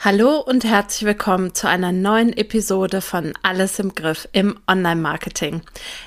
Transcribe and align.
Hallo 0.00 0.38
und 0.38 0.62
herzlich 0.62 1.04
willkommen 1.04 1.56
zu 1.56 1.68
einer 1.68 1.90
neuen 1.90 2.32
Episode 2.32 3.00
von 3.00 3.32
Alles 3.42 3.80
im 3.80 3.96
Griff 3.96 4.28
im 4.30 4.56
Online-Marketing. 4.68 5.62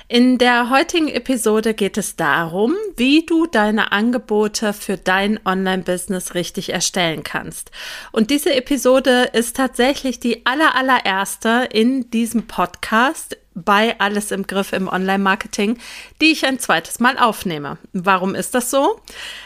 In 0.08 0.38
der 0.38 0.70
heutigen 0.70 1.08
Episode 1.08 1.74
geht 1.74 1.98
es 1.98 2.16
darum, 2.16 2.74
wie 2.96 3.26
du 3.26 3.44
deine 3.44 3.92
Angebote 3.92 4.72
für 4.72 4.96
dein 4.96 5.38
Online-Business 5.44 6.32
richtig 6.32 6.72
erstellen 6.72 7.22
kannst. 7.22 7.70
Und 8.12 8.30
diese 8.30 8.54
Episode 8.54 9.28
ist 9.34 9.56
tatsächlich 9.56 10.18
die 10.18 10.46
aller, 10.46 10.74
allererste 10.74 11.68
in 11.70 12.10
diesem 12.10 12.46
Podcast 12.46 13.36
bei 13.54 13.98
Alles 14.00 14.30
im 14.30 14.46
Griff 14.46 14.72
im 14.72 14.88
Online-Marketing, 14.88 15.78
die 16.20 16.32
ich 16.32 16.46
ein 16.46 16.58
zweites 16.58 17.00
Mal 17.00 17.18
aufnehme. 17.18 17.78
Warum 17.92 18.34
ist 18.34 18.54
das 18.54 18.70
so? 18.70 19.00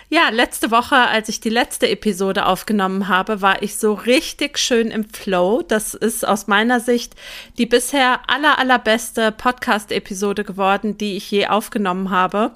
Ja, 0.08 0.28
letzte 0.28 0.70
Woche, 0.70 0.96
als 0.96 1.28
ich 1.28 1.40
die 1.40 1.50
letzte 1.50 1.88
Episode 1.88 2.46
aufgenommen 2.46 3.08
habe, 3.08 3.42
war 3.42 3.62
ich 3.62 3.76
so 3.76 3.94
richtig 3.94 4.58
schön 4.58 4.92
im 4.92 5.08
Flow. 5.08 5.62
Das 5.66 5.94
ist 5.94 6.26
aus 6.26 6.46
meiner 6.46 6.78
Sicht 6.78 7.14
die 7.58 7.66
bisher 7.66 8.20
aller, 8.28 8.58
allerbeste 8.58 9.32
Podcast-Episode 9.32 10.44
geworden, 10.44 10.96
die 10.96 11.16
ich 11.16 11.30
je 11.30 11.48
aufgenommen 11.48 12.10
habe. 12.10 12.52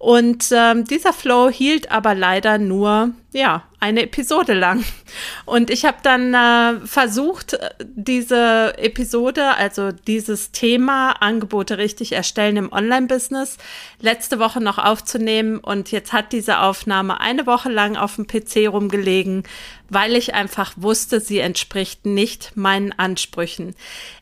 Und 0.00 0.46
ähm, 0.50 0.86
dieser 0.86 1.12
Flow 1.12 1.50
hielt 1.50 1.90
aber 1.90 2.14
leider 2.14 2.56
nur, 2.56 3.10
ja, 3.34 3.64
eine 3.80 4.04
Episode 4.04 4.54
lang. 4.54 4.82
Und 5.44 5.68
ich 5.68 5.84
habe 5.84 5.98
dann 6.02 6.32
äh, 6.32 6.86
versucht, 6.86 7.58
diese 7.84 8.78
Episode, 8.78 9.56
also 9.56 9.92
dieses 9.92 10.52
Thema 10.52 11.10
Angebote 11.20 11.76
richtig 11.76 12.12
erstellen 12.12 12.56
im 12.56 12.72
Online-Business, 12.72 13.58
letzte 14.00 14.38
Woche 14.38 14.62
noch 14.62 14.78
aufzunehmen. 14.78 15.58
Und 15.58 15.92
jetzt 15.92 16.14
hat 16.14 16.32
diese 16.32 16.60
Aufnahme 16.60 17.20
eine 17.20 17.44
Woche 17.44 17.68
lang 17.68 17.96
auf 17.96 18.16
dem 18.16 18.26
PC 18.26 18.72
rumgelegen, 18.72 19.42
weil 19.90 20.16
ich 20.16 20.32
einfach 20.32 20.72
wusste, 20.76 21.20
sie 21.20 21.40
entspricht 21.40 22.06
nicht 22.06 22.56
meinen 22.56 22.98
Ansprüchen. 22.98 23.74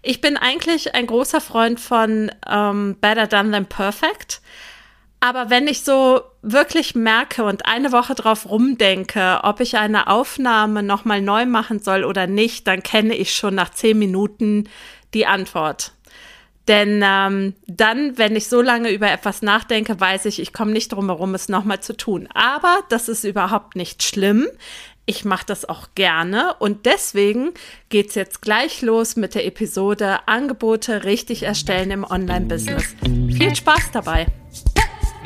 Ich 0.03 0.21
bin 0.21 0.37
eigentlich 0.37 0.97
ein 0.97 1.07
großer 1.07 1.41
Freund 1.41 1.79
von 1.79 2.33
ähm, 2.51 2.97
Better 3.01 3.29
Done 3.29 3.53
Than 3.53 3.67
Perfect. 3.67 4.41
Aber 5.21 5.51
wenn 5.51 5.67
ich 5.67 5.83
so 5.83 6.21
wirklich 6.43 6.95
merke 6.95 7.45
und 7.45 7.67
eine 7.67 7.91
Woche 7.91 8.15
drauf 8.15 8.49
rumdenke, 8.49 9.41
ob 9.43 9.61
ich 9.61 9.77
eine 9.77 10.07
Aufnahme 10.07 10.83
nochmal 10.83 11.21
neu 11.21 11.45
machen 11.45 11.81
soll 11.81 12.05
oder 12.05 12.27
nicht, 12.27 12.67
dann 12.69 12.83
kenne 12.83 13.17
ich 13.17 13.35
schon 13.35 13.57
nach 13.57 13.71
zehn 13.71 13.99
Minuten 13.99 14.69
die 15.15 15.27
Antwort. 15.27 15.93
Denn 16.69 17.03
ähm, 17.03 17.55
dann, 17.67 18.19
wenn 18.19 18.37
ich 18.37 18.49
so 18.49 18.61
lange 18.61 18.91
über 18.91 19.11
etwas 19.11 19.43
nachdenke, 19.43 19.99
weiß 19.99 20.27
ich, 20.27 20.39
ich 20.39 20.53
komme 20.53 20.71
nicht 20.71 20.93
drum 20.93 21.07
herum, 21.07 21.35
es 21.35 21.49
nochmal 21.49 21.81
zu 21.81 21.97
tun. 21.97 22.29
Aber 22.35 22.81
das 22.91 23.09
ist 23.09 23.25
überhaupt 23.25 23.75
nicht 23.75 24.03
schlimm. 24.03 24.47
Ich 25.07 25.25
mache 25.25 25.47
das 25.47 25.67
auch 25.67 25.89
gerne 25.95 26.55
und 26.59 26.85
deswegen 26.85 27.53
geht 27.89 28.11
es 28.11 28.15
jetzt 28.15 28.43
gleich 28.43 28.83
los 28.83 29.17
mit 29.17 29.35
der 29.35 29.47
Episode 29.47 30.19
Angebote 30.27 31.05
richtig 31.05 31.45
erstellen 31.45 31.91
im 31.91 32.05
Online-Business. 32.05 32.95
Viel 33.03 33.57
Spaß 33.57 33.91
dabei! 33.93 34.27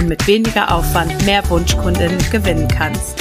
und 0.00 0.08
mit 0.08 0.26
weniger 0.26 0.74
Aufwand 0.74 1.24
mehr 1.26 1.48
Wunschkundinnen 1.48 2.18
gewinnen 2.30 2.66
kannst. 2.66 3.16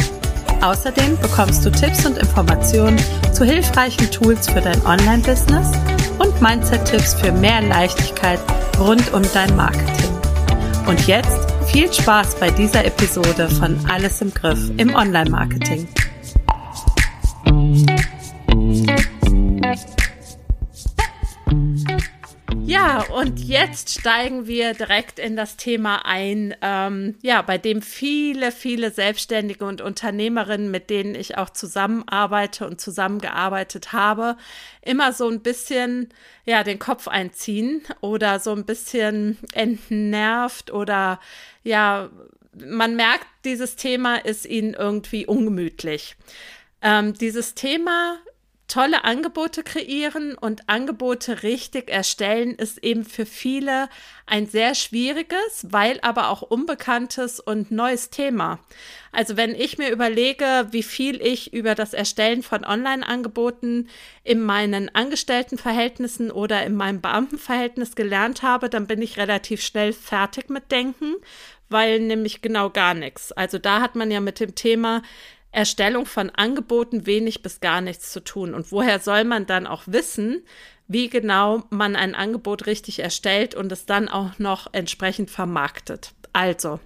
Außerdem 0.62 1.18
bekommst 1.22 1.66
du 1.66 1.72
Tipps 1.72 2.06
und 2.06 2.18
Informationen 2.18 2.98
zu 3.34 3.46
hilfreichen 3.46 4.10
Tools 4.12 4.50
für 4.50 4.62
dein 4.62 4.84
Online-Business 4.86 5.72
und 6.18 6.42
Mindset-Tipps 6.42 7.14
für 7.16 7.32
mehr 7.32 7.62
Leichtigkeit 7.62 8.40
rund 8.80 9.14
um 9.14 9.22
dein 9.34 9.56
Marketing. 9.56 10.10
Und 10.86 11.08
jetzt 11.08 11.40
viel 11.68 11.92
Spaß 11.92 12.36
bei 12.40 12.50
dieser 12.50 12.84
Episode 12.84 13.48
von 13.48 13.78
Alles 13.90 14.22
im 14.22 14.34
Griff 14.34 14.60
im 14.78 14.96
Online-Marketing. 14.96 15.88
Ja, 22.80 23.04
und 23.14 23.40
jetzt 23.40 24.00
steigen 24.00 24.48
wir 24.48 24.74
direkt 24.74 25.20
in 25.20 25.36
das 25.36 25.58
Thema 25.58 26.06
ein, 26.06 26.56
ähm, 26.62 27.16
ja, 27.22 27.42
bei 27.42 27.58
dem 27.58 27.82
viele, 27.82 28.54
viele 28.54 28.92
Selbstständige 28.92 29.66
und 29.66 29.82
Unternehmerinnen, 29.82 30.72
mit 30.72 30.90
denen 30.90 31.14
ich 31.14 31.38
auch 31.38 31.50
zusammenarbeite 31.50 32.66
und 32.66 32.80
zusammengearbeitet 32.80 33.92
habe, 33.92 34.38
immer 34.82 35.12
so 35.12 35.28
ein 35.28 35.42
bisschen, 35.42 36.08
ja, 36.46 36.64
den 36.64 36.80
Kopf 36.80 37.10
einziehen 37.10 37.82
oder 38.00 38.40
so 38.40 38.54
ein 38.54 38.66
bisschen 38.66 39.38
entnervt 39.52 40.72
oder, 40.72 41.20
ja, 41.64 42.10
man 42.66 42.96
merkt, 42.96 43.28
dieses 43.44 43.76
Thema 43.76 44.16
ist 44.24 44.46
ihnen 44.46 44.74
irgendwie 44.74 45.26
ungemütlich. 45.26 46.16
Ähm, 46.82 47.14
dieses 47.14 47.56
Thema 47.56 48.20
tolle 48.70 49.04
Angebote 49.04 49.64
kreieren 49.64 50.36
und 50.36 50.70
Angebote 50.70 51.44
richtig 51.44 51.90
erstellen 51.90 52.56
ist 52.56 52.82
eben 52.84 53.04
für 53.04 53.26
viele 53.26 53.90
ein 54.26 54.46
sehr 54.46 54.76
schwieriges, 54.76 55.68
weil 55.70 56.00
aber 56.02 56.30
auch 56.30 56.42
unbekanntes 56.44 57.40
und 57.40 57.72
neues 57.72 58.12
Thema. 58.12 58.60
Also 59.12 59.36
wenn 59.36 59.56
ich 59.56 59.78
mir 59.80 59.90
überlege, 59.90 60.68
wie 60.72 60.84
viel 60.84 61.20
ich 61.22 61.52
über 61.52 61.74
das 61.76 61.94
Erstellen 61.94 62.44
von 62.44 62.64
Online-Angeboten 62.64 63.90
in 64.24 64.42
meinen 64.42 64.94
Angestelltenverhältnissen 64.94 66.32
oder 66.32 66.64
in 66.64 66.76
meinem 66.76 67.02
Beamtenverhältnis 67.02 67.96
gelernt 67.96 68.44
habe, 68.44 68.70
dann 68.70 68.86
bin 68.86 69.02
ich 69.02 69.18
relativ 69.18 69.62
schnell 69.64 69.94
fertig 69.94 70.50
mit 70.50 70.72
Denken, 70.72 71.16
weil 71.70 72.00
nämlich 72.00 72.42
genau 72.42 72.70
gar 72.70 72.94
nichts. 72.94 73.32
Also 73.32 73.58
da 73.58 73.82
hat 73.82 73.96
man 73.96 74.12
ja 74.12 74.22
mit 74.22 74.40
dem 74.40 74.54
Thema 74.54 75.02
Erstellung 75.52 76.06
von 76.06 76.30
Angeboten 76.30 77.06
wenig 77.06 77.42
bis 77.42 77.60
gar 77.60 77.82
nichts 77.82 78.12
zu 78.12 78.24
tun. 78.24 78.54
Und 78.54 78.72
woher 78.72 79.00
soll 79.00 79.24
man 79.24 79.46
dann 79.46 79.68
auch 79.68 79.84
wissen, 79.88 80.44
wie 80.88 81.10
genau 81.10 81.64
man 81.70 81.96
ein 81.96 82.16
Angebot 82.16 82.66
richtig 82.66 83.00
erstellt 83.00 83.56
und 83.56 83.72
es 83.72 83.86
dann 83.86 84.10
auch 84.10 84.40
noch 84.40 84.68
entsprechend 84.74 85.30
vermarktet? 85.30 86.14
Also, 86.34 86.80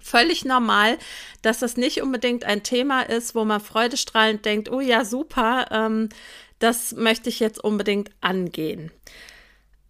völlig 0.00 0.44
normal, 0.44 0.98
dass 1.42 1.60
das 1.60 1.76
nicht 1.76 2.02
unbedingt 2.02 2.44
ein 2.44 2.62
Thema 2.62 3.02
ist, 3.02 3.34
wo 3.34 3.44
man 3.44 3.60
freudestrahlend 3.60 4.44
denkt, 4.44 4.70
oh 4.70 4.80
ja, 4.80 5.04
super, 5.04 5.66
ähm, 5.70 6.08
das 6.58 6.92
möchte 6.92 7.28
ich 7.28 7.40
jetzt 7.40 7.62
unbedingt 7.62 8.10
angehen. 8.20 8.90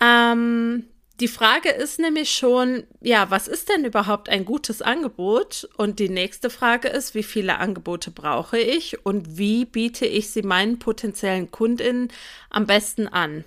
Ähm, 0.00 0.84
die 1.20 1.28
Frage 1.28 1.68
ist 1.68 1.98
nämlich 1.98 2.32
schon, 2.32 2.84
ja, 3.02 3.30
was 3.30 3.46
ist 3.46 3.68
denn 3.68 3.84
überhaupt 3.84 4.30
ein 4.30 4.46
gutes 4.46 4.80
Angebot? 4.80 5.68
Und 5.76 5.98
die 5.98 6.08
nächste 6.08 6.48
Frage 6.48 6.88
ist, 6.88 7.14
wie 7.14 7.22
viele 7.22 7.58
Angebote 7.58 8.10
brauche 8.10 8.58
ich 8.58 9.04
und 9.04 9.36
wie 9.36 9.66
biete 9.66 10.06
ich 10.06 10.30
sie 10.30 10.42
meinen 10.42 10.78
potenziellen 10.78 11.50
Kundinnen 11.50 12.08
am 12.48 12.66
besten 12.66 13.06
an? 13.06 13.44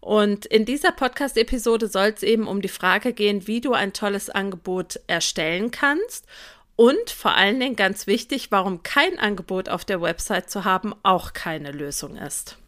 Und 0.00 0.44
in 0.46 0.66
dieser 0.66 0.92
Podcast-Episode 0.92 1.88
soll 1.88 2.12
es 2.14 2.22
eben 2.22 2.46
um 2.46 2.60
die 2.60 2.68
Frage 2.68 3.14
gehen, 3.14 3.46
wie 3.46 3.62
du 3.62 3.72
ein 3.72 3.94
tolles 3.94 4.28
Angebot 4.28 5.00
erstellen 5.06 5.70
kannst 5.70 6.26
und 6.76 7.10
vor 7.10 7.34
allen 7.34 7.58
Dingen 7.58 7.76
ganz 7.76 8.06
wichtig, 8.06 8.50
warum 8.50 8.82
kein 8.82 9.18
Angebot 9.18 9.70
auf 9.70 9.86
der 9.86 10.02
Website 10.02 10.50
zu 10.50 10.64
haben 10.64 10.94
auch 11.02 11.32
keine 11.32 11.72
Lösung 11.72 12.16
ist. 12.16 12.58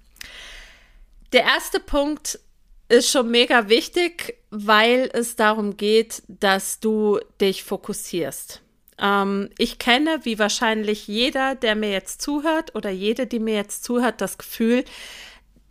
Der 1.34 1.42
erste 1.42 1.78
Punkt 1.78 2.40
ist 2.88 3.10
schon 3.10 3.30
mega 3.30 3.68
wichtig, 3.68 4.37
weil 4.50 5.10
es 5.12 5.36
darum 5.36 5.76
geht, 5.76 6.22
dass 6.28 6.80
du 6.80 7.20
dich 7.40 7.64
fokussierst. 7.64 8.62
Ähm, 8.98 9.50
ich 9.58 9.78
kenne, 9.78 10.20
wie 10.22 10.38
wahrscheinlich 10.38 11.06
jeder, 11.06 11.54
der 11.54 11.74
mir 11.74 11.90
jetzt 11.90 12.22
zuhört 12.22 12.74
oder 12.74 12.90
jede, 12.90 13.26
die 13.26 13.40
mir 13.40 13.54
jetzt 13.54 13.84
zuhört, 13.84 14.20
das 14.20 14.38
Gefühl, 14.38 14.84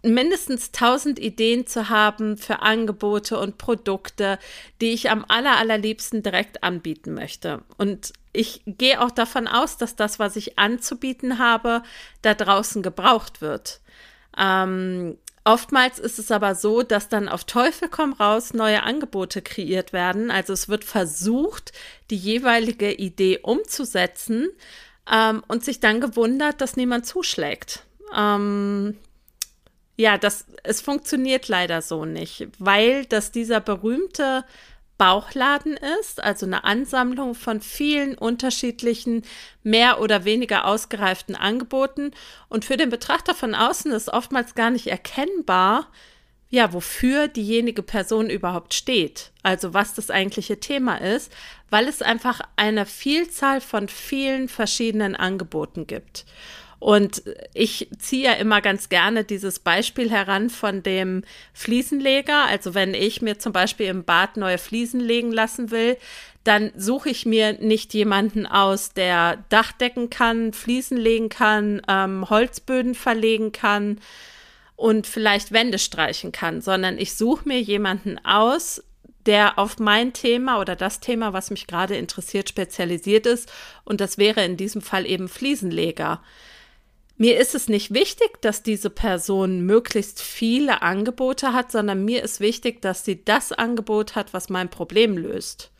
mindestens 0.03 0.71
tausend 0.71 1.19
Ideen 1.19 1.67
zu 1.67 1.89
haben 1.89 2.37
für 2.37 2.61
Angebote 2.61 3.37
und 3.37 3.57
Produkte, 3.57 4.39
die 4.79 4.91
ich 4.91 5.09
am 5.09 5.25
aller, 5.27 5.57
allerliebsten 5.57 6.23
direkt 6.23 6.63
anbieten 6.63 7.13
möchte. 7.13 7.63
Und 7.77 8.13
ich 8.31 8.61
gehe 8.65 9.01
auch 9.01 9.11
davon 9.11 9.47
aus, 9.47 9.77
dass 9.77 9.95
das, 9.95 10.19
was 10.19 10.35
ich 10.35 10.59
anzubieten 10.59 11.39
habe, 11.39 11.81
da 12.21 12.35
draußen 12.35 12.83
gebraucht 12.83 13.41
wird. 13.41 13.81
Ähm, 14.37 15.17
Oftmals 15.47 15.97
ist 15.97 16.19
es 16.19 16.29
aber 16.29 16.55
so, 16.55 16.83
dass 16.83 17.07
dann 17.07 17.29
auf 17.29 17.45
Teufel 17.45 17.87
komm 17.87 18.11
raus 18.11 18.53
neue 18.53 18.83
Angebote 18.83 19.41
kreiert 19.41 19.93
werden. 19.93 20.29
Also 20.29 20.51
es 20.51 20.67
wird 20.67 20.83
versucht, 20.83 21.71
die 22.09 22.17
jeweilige 22.17 22.91
Idee 22.91 23.39
umzusetzen 23.41 24.49
ähm, 25.09 25.41
und 25.47 25.63
sich 25.63 25.79
dann 25.79 26.01
gewundert, 26.01 26.59
dass 26.59 26.75
niemand 26.75 27.05
zuschlägt. 27.05 27.85
Ähm, 28.13 28.97
ja, 29.95 30.17
das, 30.17 30.47
es 30.63 30.81
funktioniert 30.81 31.47
leider 31.47 31.81
so 31.81 32.03
nicht, 32.03 32.49
weil 32.59 33.05
das 33.05 33.31
dieser 33.31 33.61
berühmte 33.61 34.43
Bauchladen 34.97 35.77
ist, 35.99 36.23
also 36.23 36.45
eine 36.45 36.63
Ansammlung 36.63 37.35
von 37.35 37.61
vielen 37.61 38.17
unterschiedlichen, 38.17 39.23
mehr 39.63 40.01
oder 40.01 40.25
weniger 40.25 40.65
ausgereiften 40.65 41.35
Angeboten. 41.35 42.11
Und 42.49 42.65
für 42.65 42.77
den 42.77 42.89
Betrachter 42.89 43.35
von 43.35 43.53
außen 43.53 43.91
ist 43.91 44.09
oftmals 44.09 44.55
gar 44.55 44.71
nicht 44.71 44.87
erkennbar, 44.87 45.87
ja, 46.49 46.71
wofür 46.71 47.27
diejenige 47.27 47.83
Person 47.83 48.29
überhaupt 48.29 48.73
steht, 48.73 49.31
also 49.43 49.73
was 49.73 49.93
das 49.93 50.09
eigentliche 50.09 50.59
Thema 50.59 50.95
ist, 50.95 51.31
weil 51.69 51.87
es 51.87 52.01
einfach 52.01 52.39
eine 52.55 52.85
Vielzahl 52.85 53.59
von 53.59 53.89
vielen 53.89 54.47
verschiedenen 54.47 55.15
Angeboten 55.15 55.87
gibt. 55.87 56.25
Und 56.79 57.23
ich 57.53 57.89
ziehe 57.97 58.25
ja 58.25 58.33
immer 58.33 58.61
ganz 58.61 58.89
gerne 58.89 59.23
dieses 59.23 59.59
Beispiel 59.59 60.11
heran 60.11 60.49
von 60.49 60.83
dem 60.83 61.23
Fliesenleger. 61.53 62.45
Also 62.45 62.75
wenn 62.75 62.93
ich 62.93 63.21
mir 63.21 63.39
zum 63.39 63.51
Beispiel 63.51 63.87
im 63.87 64.03
Bad 64.03 64.37
neue 64.37 64.59
Fliesen 64.59 64.99
legen 64.99 65.31
lassen 65.31 65.71
will, 65.71 65.97
dann 66.43 66.71
suche 66.77 67.09
ich 67.09 67.25
mir 67.25 67.53
nicht 67.53 67.93
jemanden 67.93 68.45
aus, 68.45 68.93
der 68.93 69.43
Dach 69.49 69.71
decken 69.73 70.09
kann, 70.09 70.53
Fliesen 70.53 70.97
legen 70.97 71.29
kann, 71.29 71.81
ähm, 71.89 72.29
Holzböden 72.29 72.95
verlegen 72.95 73.51
kann 73.51 73.99
und 74.77 75.07
vielleicht 75.07 75.51
Wände 75.51 75.79
streichen 75.79 76.31
kann, 76.31 76.61
sondern 76.61 76.99
ich 76.99 77.15
suche 77.15 77.47
mir 77.47 77.59
jemanden 77.59 78.23
aus, 78.23 78.81
der 79.25 79.59
auf 79.59 79.77
mein 79.79 80.13
Thema 80.13 80.61
oder 80.61 80.77
das 80.77 81.01
Thema, 81.01 81.33
was 81.33 81.49
mich 81.49 81.67
gerade 81.67 81.97
interessiert, 81.97 82.47
spezialisiert 82.47 83.25
ist. 83.25 83.51
Und 83.83 83.99
das 83.99 84.17
wäre 84.17 84.45
in 84.45 84.55
diesem 84.55 84.81
Fall 84.81 85.05
eben 85.05 85.27
Fliesenleger. 85.27 86.21
Mir 87.17 87.39
ist 87.39 87.55
es 87.55 87.67
nicht 87.67 87.93
wichtig, 87.93 88.41
dass 88.41 88.61
diese 88.61 88.91
Person 88.91 89.61
möglichst 89.61 90.21
viele 90.21 90.83
Angebote 90.83 91.51
hat, 91.51 91.71
sondern 91.71 92.05
mir 92.05 92.23
ist 92.23 92.39
wichtig, 92.39 92.81
dass 92.81 93.03
sie 93.03 93.23
das 93.25 93.51
Angebot 93.51 94.15
hat, 94.15 94.33
was 94.33 94.49
mein 94.49 94.69
Problem 94.69 95.17
löst. 95.17 95.71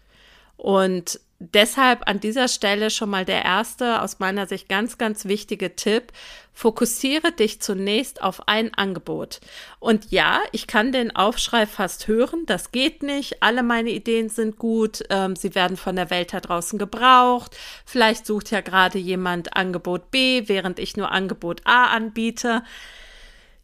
Und 0.57 1.19
deshalb 1.39 2.07
an 2.07 2.19
dieser 2.19 2.47
Stelle 2.47 2.89
schon 2.89 3.11
mal 3.11 3.23
der 3.23 3.45
erste, 3.45 4.01
aus 4.01 4.17
meiner 4.17 4.47
Sicht 4.47 4.67
ganz, 4.67 4.97
ganz 4.97 5.25
wichtige 5.25 5.75
Tipp. 5.75 6.11
Fokussiere 6.57 7.31
dich 7.33 7.61
zunächst 7.61 8.23
auf 8.23 8.47
ein 8.47 8.73
Angebot. 8.73 9.41
Und 9.79 10.09
ja, 10.09 10.41
ich 10.53 10.65
kann 10.65 10.91
den 10.91 11.15
Aufschrei 11.15 11.67
fast 11.67 12.07
hören, 12.07 12.47
das 12.47 12.71
geht 12.71 13.03
nicht, 13.03 13.43
alle 13.43 13.61
meine 13.61 13.91
Ideen 13.91 14.29
sind 14.29 14.57
gut, 14.57 15.03
ähm, 15.11 15.35
sie 15.35 15.53
werden 15.53 15.77
von 15.77 15.95
der 15.95 16.09
Welt 16.09 16.33
da 16.33 16.39
draußen 16.39 16.79
gebraucht, 16.79 17.55
vielleicht 17.85 18.25
sucht 18.25 18.49
ja 18.49 18.61
gerade 18.61 18.97
jemand 18.97 19.55
Angebot 19.55 20.09
B, 20.09 20.47
während 20.47 20.79
ich 20.79 20.97
nur 20.97 21.11
Angebot 21.11 21.61
A 21.63 21.91
anbiete. 21.95 22.63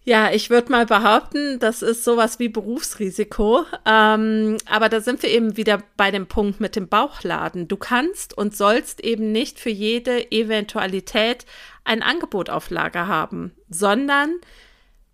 Ja, 0.06 0.32
ich 0.32 0.50
würde 0.50 0.70
mal 0.70 0.86
behaupten, 0.86 1.60
das 1.60 1.82
ist 1.82 2.04
sowas 2.04 2.38
wie 2.38 2.50
Berufsrisiko. 2.50 3.64
Ähm, 3.86 4.58
aber 4.66 4.90
da 4.90 5.00
sind 5.00 5.24
wir 5.24 5.30
eben 5.30 5.56
wieder 5.56 5.82
bei 5.96 6.12
dem 6.12 6.28
Punkt 6.28 6.60
mit 6.60 6.76
dem 6.76 6.90
Bauchladen. 6.90 7.70
Du 7.70 7.78
kannst 7.78 8.38
und 8.38 8.56
sollst 8.56 9.00
eben 9.02 9.32
nicht 9.32 9.60
für 9.60 9.70
jede 9.70 10.30
Eventualität 10.30 11.46
ein 11.86 12.04
Angebot 12.04 12.50
auf 12.50 12.70
Lager 12.70 13.08
haben, 13.08 13.54
sondern 13.70 14.36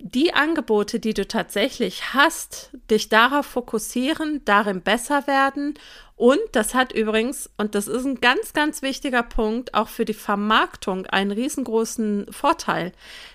die 0.02 0.34
Angebote, 0.34 1.00
die 1.00 1.14
du 1.14 1.28
tatsächlich 1.28 2.14
hast, 2.14 2.72
dich 2.90 3.10
darauf 3.10 3.46
fokussieren, 3.46 4.42
darin 4.46 4.82
besser 4.82 5.28
werden. 5.28 5.74
Und 6.16 6.40
das 6.54 6.74
hat 6.74 6.92
übrigens, 6.94 7.50
und 7.58 7.76
das 7.76 7.88
ist 7.88 8.06
ein 8.06 8.20
ganz, 8.20 8.54
ganz 8.54 8.82
wichtiger 8.82 9.24
Punkt, 9.24 9.74
auch 9.74 9.88
für 9.88 10.04
die 10.04 10.14
Vermarktung 10.14 11.06
einen 11.06 11.32
riesengroßen 11.32 12.28
Vorteil. 12.30 12.94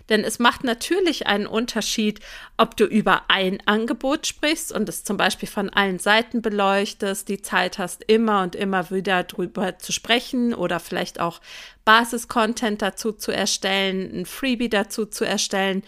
Denn 0.09 0.23
es 0.23 0.39
macht 0.39 0.65
natürlich 0.65 1.27
einen 1.27 1.47
Unterschied, 1.47 2.21
ob 2.57 2.77
du 2.77 2.85
über 2.85 3.23
ein 3.29 3.63
Angebot 3.67 4.27
sprichst 4.27 4.73
und 4.73 4.89
es 4.89 5.05
zum 5.05 5.17
Beispiel 5.17 5.49
von 5.49 5.71
allen 5.71 5.99
Seiten 5.99 6.43
beleuchtest, 6.43 7.29
die 7.29 7.41
Zeit 7.41 7.79
hast, 7.79 8.05
immer 8.05 8.43
und 8.43 8.55
immer 8.55 8.91
wieder 8.91 9.23
drüber 9.25 9.79
zu 9.79 9.93
sprechen 9.93 10.55
oder 10.55 10.81
vielleicht 10.81 11.21
auch 11.21 11.41
Basis-Content 11.87 12.83
dazu 12.83 13.13
zu 13.13 13.33
erstellen, 13.33 14.21
ein 14.21 14.27
Freebie 14.27 14.71
dazu 14.71 15.07
zu 15.07 15.25
erstellen 15.25 15.85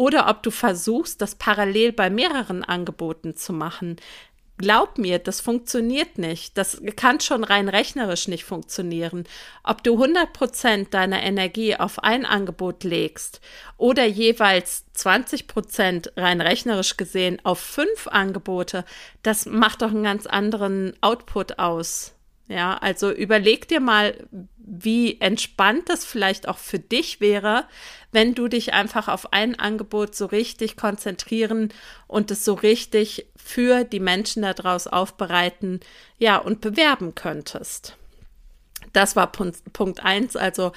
oder 0.00 0.30
ob 0.30 0.42
du 0.42 0.50
versuchst, 0.50 1.20
das 1.20 1.34
parallel 1.34 1.92
bei 1.92 2.08
mehreren 2.08 2.64
Angeboten 2.64 3.36
zu 3.36 3.52
machen. 3.52 3.96
Glaub 4.56 4.96
mir, 4.96 5.18
das 5.18 5.42
funktioniert 5.42 6.16
nicht. 6.16 6.56
Das 6.56 6.80
kann 6.96 7.20
schon 7.20 7.44
rein 7.44 7.68
rechnerisch 7.68 8.26
nicht 8.26 8.44
funktionieren. 8.44 9.24
Ob 9.62 9.84
du 9.84 10.02
100% 10.02 10.88
deiner 10.88 11.22
Energie 11.22 11.76
auf 11.76 12.02
ein 12.02 12.24
Angebot 12.24 12.82
legst 12.82 13.42
oder 13.76 14.06
jeweils 14.06 14.86
20% 14.96 16.12
rein 16.16 16.40
rechnerisch 16.40 16.96
gesehen 16.96 17.38
auf 17.44 17.58
fünf 17.58 18.08
Angebote, 18.08 18.86
das 19.22 19.44
macht 19.44 19.82
doch 19.82 19.90
einen 19.90 20.04
ganz 20.04 20.24
anderen 20.24 20.94
Output 21.02 21.58
aus. 21.58 22.14
Ja, 22.48 22.78
also 22.78 23.12
überleg 23.12 23.68
dir 23.68 23.80
mal, 23.80 24.14
wie 24.70 25.20
entspannt 25.20 25.88
das 25.88 26.04
vielleicht 26.04 26.48
auch 26.48 26.58
für 26.58 26.78
dich 26.78 27.20
wäre, 27.20 27.64
wenn 28.12 28.34
du 28.34 28.46
dich 28.48 28.72
einfach 28.72 29.08
auf 29.08 29.32
ein 29.32 29.58
Angebot 29.58 30.14
so 30.14 30.26
richtig 30.26 30.76
konzentrieren 30.76 31.72
und 32.06 32.30
es 32.30 32.44
so 32.44 32.54
richtig 32.54 33.26
für 33.36 33.84
die 33.84 34.00
Menschen 34.00 34.42
daraus 34.42 34.86
aufbereiten, 34.86 35.80
ja, 36.18 36.36
und 36.36 36.60
bewerben 36.60 37.14
könntest. 37.14 37.96
Das 38.92 39.16
war 39.16 39.30
Punkt, 39.30 40.04
eins, 40.04 40.36
also 40.36 40.72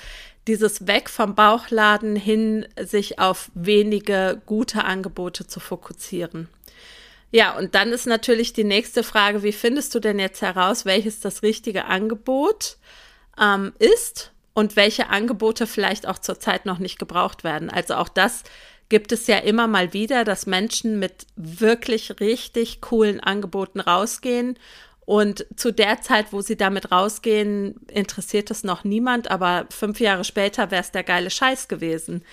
dieses 0.47 0.87
Weg 0.87 1.09
vom 1.09 1.35
Bauchladen 1.35 2.15
hin, 2.15 2.67
sich 2.81 3.19
auf 3.19 3.49
wenige 3.53 4.41
gute 4.45 4.83
Angebote 4.83 5.47
zu 5.47 5.59
fokussieren. 5.59 6.49
Ja, 7.31 7.57
und 7.57 7.73
dann 7.73 7.89
ist 7.89 8.05
natürlich 8.05 8.53
die 8.53 8.63
nächste 8.63 9.03
Frage, 9.03 9.41
wie 9.41 9.53
findest 9.53 9.95
du 9.95 9.99
denn 9.99 10.19
jetzt 10.19 10.41
heraus, 10.41 10.85
welches 10.85 11.19
das 11.19 11.41
richtige 11.41 11.85
Angebot 11.85 12.77
ähm, 13.39 13.73
ist 13.79 14.31
und 14.53 14.75
welche 14.75 15.09
Angebote 15.09 15.67
vielleicht 15.67 16.07
auch 16.07 16.19
zurzeit 16.19 16.65
noch 16.65 16.79
nicht 16.79 16.99
gebraucht 16.99 17.43
werden? 17.43 17.69
Also 17.69 17.95
auch 17.95 18.09
das 18.09 18.43
gibt 18.89 19.11
es 19.11 19.27
ja 19.27 19.37
immer 19.37 19.67
mal 19.67 19.93
wieder, 19.93 20.23
dass 20.23 20.45
Menschen 20.45 20.99
mit 20.99 21.25
wirklich 21.35 22.19
richtig 22.19 22.81
coolen 22.81 23.19
Angeboten 23.19 23.79
rausgehen 23.79 24.57
und 25.05 25.45
zu 25.55 25.71
der 25.71 26.01
Zeit, 26.01 26.31
wo 26.31 26.41
sie 26.41 26.55
damit 26.55 26.91
rausgehen, 26.91 27.75
interessiert 27.87 28.51
es 28.51 28.63
noch 28.63 28.83
niemand, 28.83 29.29
aber 29.29 29.67
fünf 29.69 29.99
Jahre 29.99 30.23
später 30.23 30.71
wäre 30.71 30.81
es 30.81 30.91
der 30.91 31.03
geile 31.03 31.29
Scheiß 31.29 31.67
gewesen. 31.67 32.23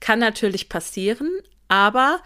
Kann 0.00 0.18
natürlich 0.18 0.68
passieren, 0.68 1.30
aber 1.68 2.20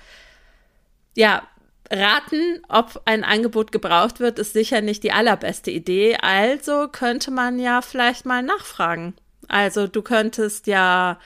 ja, 1.14 1.46
raten, 1.92 2.62
ob 2.68 3.02
ein 3.04 3.22
Angebot 3.22 3.70
gebraucht 3.70 4.18
wird, 4.20 4.38
ist 4.38 4.54
sicher 4.54 4.80
nicht 4.80 5.02
die 5.02 5.12
allerbeste 5.12 5.70
Idee. 5.70 6.16
Also 6.20 6.88
könnte 6.88 7.30
man 7.30 7.58
ja 7.58 7.82
vielleicht 7.82 8.24
mal 8.26 8.42
nachfragen. 8.42 9.14
Also 9.48 9.86
du 9.86 10.02
könntest 10.02 10.66
ja 10.66 11.18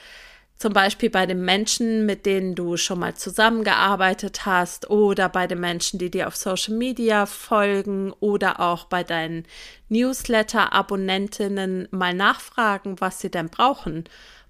zum 0.57 0.73
Beispiel 0.73 1.09
bei 1.09 1.25
den 1.27 1.45
Menschen, 1.45 2.05
mit 2.05 2.25
denen 2.25 2.55
du 2.55 2.77
schon 2.77 2.99
mal 2.99 3.13
zusammengearbeitet 3.15 4.45
hast 4.45 4.89
oder 4.89 5.29
bei 5.29 5.45
den 5.45 5.59
Menschen, 5.59 5.99
die 5.99 6.09
dir 6.09 6.27
auf 6.27 6.35
Social 6.35 6.73
Media 6.73 7.27
folgen 7.27 8.11
oder 8.19 8.59
auch 8.59 8.85
bei 8.85 9.03
deinen 9.03 9.45
Newsletter-Abonnentinnen 9.89 11.87
mal 11.91 12.15
nachfragen, 12.15 12.99
was 12.99 13.21
sie 13.21 13.29
denn 13.29 13.49
brauchen. 13.49 14.05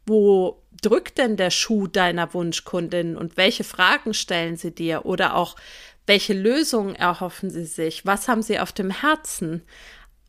Wo 0.05 0.63
drückt 0.81 1.17
denn 1.17 1.35
der 1.35 1.49
Schuh 1.51 1.87
deiner 1.87 2.33
Wunschkundin 2.33 3.17
und 3.17 3.35
welche 3.35 3.65
Fragen 3.65 4.13
stellen 4.13 4.55
sie 4.55 4.73
dir? 4.73 5.05
Oder 5.05 5.35
auch, 5.35 5.57
welche 6.07 6.33
Lösungen 6.33 6.95
erhoffen 6.95 7.49
Sie 7.49 7.65
sich? 7.65 8.05
Was 8.05 8.27
haben 8.27 8.41
Sie 8.41 8.59
auf 8.59 8.71
dem 8.71 8.89
Herzen? 8.89 9.61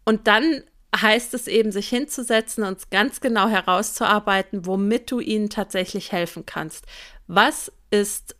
Und 0.05 0.27
dann 0.27 0.63
heißt 0.95 1.35
es 1.35 1.47
eben, 1.49 1.73
sich 1.73 1.89
hinzusetzen 1.89 2.65
und 2.65 2.91
ganz 2.91 3.21
genau 3.21 3.49
herauszuarbeiten, 3.49 4.67
womit 4.67 5.11
du 5.11 5.21
ihnen 5.21 5.51
tatsächlich 5.51 6.13
helfen 6.13 6.47
kannst. 6.47 6.85
Was 7.27 7.73
ist 7.91 8.37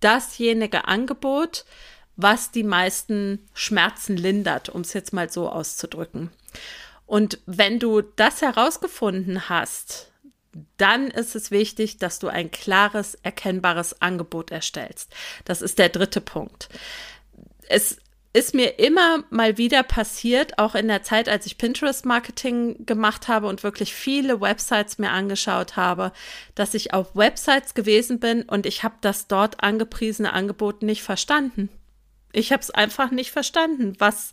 dasjenige 0.00 0.86
Angebot, 0.86 1.64
was 2.16 2.50
die 2.50 2.64
meisten 2.64 3.46
Schmerzen 3.54 4.16
lindert, 4.16 4.68
um 4.68 4.82
es 4.82 4.92
jetzt 4.92 5.12
mal 5.12 5.30
so 5.30 5.48
auszudrücken. 5.48 6.30
Und 7.06 7.38
wenn 7.46 7.78
du 7.78 8.02
das 8.02 8.42
herausgefunden 8.42 9.48
hast, 9.48 10.09
dann 10.76 11.08
ist 11.08 11.36
es 11.36 11.50
wichtig, 11.50 11.98
dass 11.98 12.18
du 12.18 12.28
ein 12.28 12.50
klares, 12.50 13.14
erkennbares 13.22 14.00
Angebot 14.00 14.50
erstellst. 14.50 15.12
Das 15.44 15.62
ist 15.62 15.78
der 15.78 15.88
dritte 15.88 16.20
Punkt. 16.20 16.68
Es 17.68 17.98
ist 18.32 18.54
mir 18.54 18.78
immer 18.78 19.24
mal 19.30 19.58
wieder 19.58 19.82
passiert, 19.82 20.58
auch 20.58 20.76
in 20.76 20.86
der 20.86 21.02
Zeit, 21.02 21.28
als 21.28 21.46
ich 21.46 21.58
Pinterest-Marketing 21.58 22.86
gemacht 22.86 23.26
habe 23.26 23.48
und 23.48 23.64
wirklich 23.64 23.92
viele 23.92 24.40
Websites 24.40 24.98
mir 24.98 25.10
angeschaut 25.10 25.76
habe, 25.76 26.12
dass 26.54 26.74
ich 26.74 26.94
auf 26.94 27.16
Websites 27.16 27.74
gewesen 27.74 28.20
bin 28.20 28.42
und 28.42 28.66
ich 28.66 28.84
habe 28.84 28.94
das 29.00 29.26
dort 29.26 29.62
angepriesene 29.64 30.32
Angebot 30.32 30.82
nicht 30.82 31.02
verstanden. 31.02 31.70
Ich 32.32 32.52
habe 32.52 32.62
es 32.62 32.70
einfach 32.70 33.10
nicht 33.10 33.32
verstanden, 33.32 33.94
was 33.98 34.32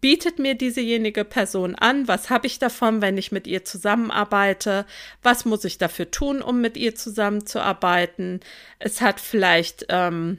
bietet 0.00 0.38
mir 0.38 0.54
diesejenige 0.54 1.24
Person 1.24 1.74
an? 1.74 2.08
Was 2.08 2.30
habe 2.30 2.46
ich 2.46 2.58
davon, 2.58 3.02
wenn 3.02 3.18
ich 3.18 3.32
mit 3.32 3.46
ihr 3.46 3.64
zusammenarbeite? 3.64 4.86
Was 5.22 5.44
muss 5.44 5.64
ich 5.64 5.78
dafür 5.78 6.10
tun, 6.10 6.42
um 6.42 6.60
mit 6.60 6.76
ihr 6.76 6.94
zusammenzuarbeiten? 6.94 8.40
Es 8.78 9.00
hat 9.00 9.20
vielleicht 9.20 9.86
ähm, 9.88 10.38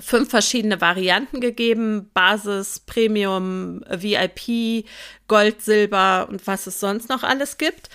fünf 0.00 0.30
verschiedene 0.30 0.80
Varianten 0.80 1.40
gegeben: 1.40 2.10
Basis, 2.14 2.80
Premium, 2.80 3.82
VIP, 3.88 4.86
Gold, 5.28 5.62
Silber 5.62 6.28
und 6.28 6.46
was 6.46 6.66
es 6.66 6.80
sonst 6.80 7.08
noch 7.08 7.22
alles 7.22 7.58
gibt. 7.58 7.88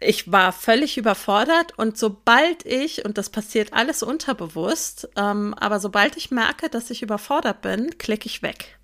Ich 0.00 0.30
war 0.30 0.52
völlig 0.52 0.98
überfordert 0.98 1.78
und 1.78 1.96
sobald 1.96 2.66
ich, 2.66 3.04
und 3.04 3.16
das 3.16 3.30
passiert 3.30 3.72
alles 3.72 4.02
unterbewusst, 4.02 5.08
ähm, 5.16 5.54
aber 5.54 5.80
sobald 5.80 6.16
ich 6.16 6.30
merke, 6.30 6.68
dass 6.68 6.90
ich 6.90 7.02
überfordert 7.02 7.62
bin, 7.62 7.96
klicke 7.96 8.26
ich 8.26 8.42
weg. 8.42 8.78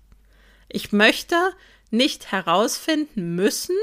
Ich 0.73 0.91
möchte 0.91 1.35
nicht 1.89 2.31
herausfinden 2.31 3.35
müssen, 3.35 3.75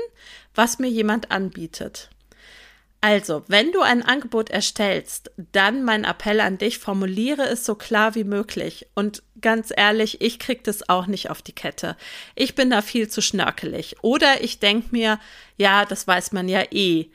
was 0.55 0.79
mir 0.79 0.89
jemand 0.89 1.31
anbietet. 1.31 2.11
Also, 3.01 3.45
wenn 3.47 3.71
du 3.71 3.81
ein 3.81 4.03
Angebot 4.03 4.51
erstellst, 4.51 5.31
dann 5.53 5.85
mein 5.85 6.03
Appell 6.03 6.41
an 6.41 6.59
dich, 6.59 6.79
formuliere 6.79 7.43
es 7.43 7.65
so 7.65 7.77
klar 7.77 8.17
wie 8.17 8.25
möglich. 8.25 8.89
Und 8.95 9.23
ganz 9.41 9.73
ehrlich, 9.75 10.21
ich 10.21 10.41
kriege 10.41 10.63
das 10.65 10.89
auch 10.89 11.07
nicht 11.07 11.31
auf 11.31 11.41
die 11.41 11.55
Kette. 11.55 11.97
Ich 12.35 12.57
bin 12.57 12.71
da 12.71 12.83
viel 12.83 13.09
zu 13.09 13.23
schnörkelig. 13.23 13.97
Oder 14.03 14.43
ich 14.43 14.59
denke 14.59 14.89
mir, 14.91 15.21
ja, 15.57 15.85
das 15.85 16.09
weiß 16.09 16.33
man 16.33 16.49
ja 16.49 16.63
eh. 16.73 17.07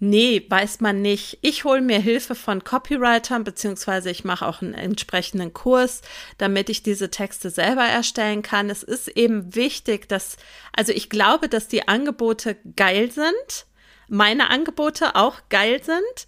Nee, 0.00 0.46
weiß 0.48 0.80
man 0.80 1.02
nicht. 1.02 1.38
Ich 1.42 1.64
hole 1.64 1.80
mir 1.80 1.98
Hilfe 1.98 2.36
von 2.36 2.62
Copywritern, 2.62 3.42
beziehungsweise 3.42 4.10
ich 4.10 4.24
mache 4.24 4.46
auch 4.46 4.62
einen 4.62 4.74
entsprechenden 4.74 5.52
Kurs, 5.52 6.02
damit 6.38 6.70
ich 6.70 6.84
diese 6.84 7.10
Texte 7.10 7.50
selber 7.50 7.82
erstellen 7.82 8.42
kann. 8.42 8.70
Es 8.70 8.84
ist 8.84 9.08
eben 9.08 9.56
wichtig, 9.56 10.08
dass, 10.08 10.36
also 10.72 10.92
ich 10.92 11.10
glaube, 11.10 11.48
dass 11.48 11.66
die 11.66 11.88
Angebote 11.88 12.56
geil 12.76 13.10
sind, 13.10 13.66
meine 14.08 14.50
Angebote 14.50 15.16
auch 15.16 15.40
geil 15.48 15.82
sind, 15.82 16.26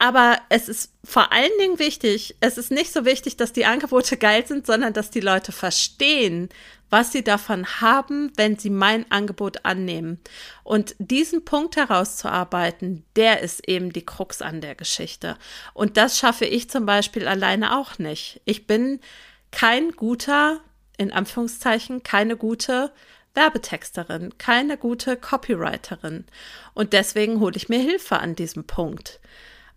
aber 0.00 0.38
es 0.48 0.70
ist 0.70 0.94
vor 1.04 1.30
allen 1.30 1.52
Dingen 1.60 1.78
wichtig, 1.78 2.34
es 2.40 2.56
ist 2.56 2.70
nicht 2.70 2.90
so 2.90 3.04
wichtig, 3.04 3.36
dass 3.36 3.52
die 3.52 3.66
Angebote 3.66 4.16
geil 4.16 4.46
sind, 4.46 4.66
sondern 4.66 4.94
dass 4.94 5.10
die 5.10 5.20
Leute 5.20 5.52
verstehen, 5.52 6.48
was 6.88 7.12
sie 7.12 7.22
davon 7.22 7.66
haben, 7.82 8.32
wenn 8.36 8.58
sie 8.58 8.70
mein 8.70 9.04
Angebot 9.12 9.66
annehmen. 9.66 10.18
Und 10.64 10.96
diesen 10.98 11.44
Punkt 11.44 11.76
herauszuarbeiten, 11.76 13.04
der 13.14 13.40
ist 13.40 13.68
eben 13.68 13.92
die 13.92 14.04
Krux 14.04 14.40
an 14.40 14.62
der 14.62 14.74
Geschichte. 14.74 15.36
Und 15.74 15.98
das 15.98 16.18
schaffe 16.18 16.46
ich 16.46 16.70
zum 16.70 16.86
Beispiel 16.86 17.28
alleine 17.28 17.76
auch 17.76 17.98
nicht. 17.98 18.40
Ich 18.46 18.66
bin 18.66 19.00
kein 19.50 19.92
guter, 19.92 20.60
in 20.96 21.12
Anführungszeichen, 21.12 22.02
keine 22.02 22.38
gute 22.38 22.90
Werbetexterin, 23.34 24.38
keine 24.38 24.78
gute 24.78 25.18
Copywriterin. 25.18 26.24
Und 26.72 26.94
deswegen 26.94 27.38
hole 27.40 27.56
ich 27.56 27.68
mir 27.68 27.80
Hilfe 27.80 28.18
an 28.18 28.34
diesem 28.34 28.64
Punkt. 28.64 29.20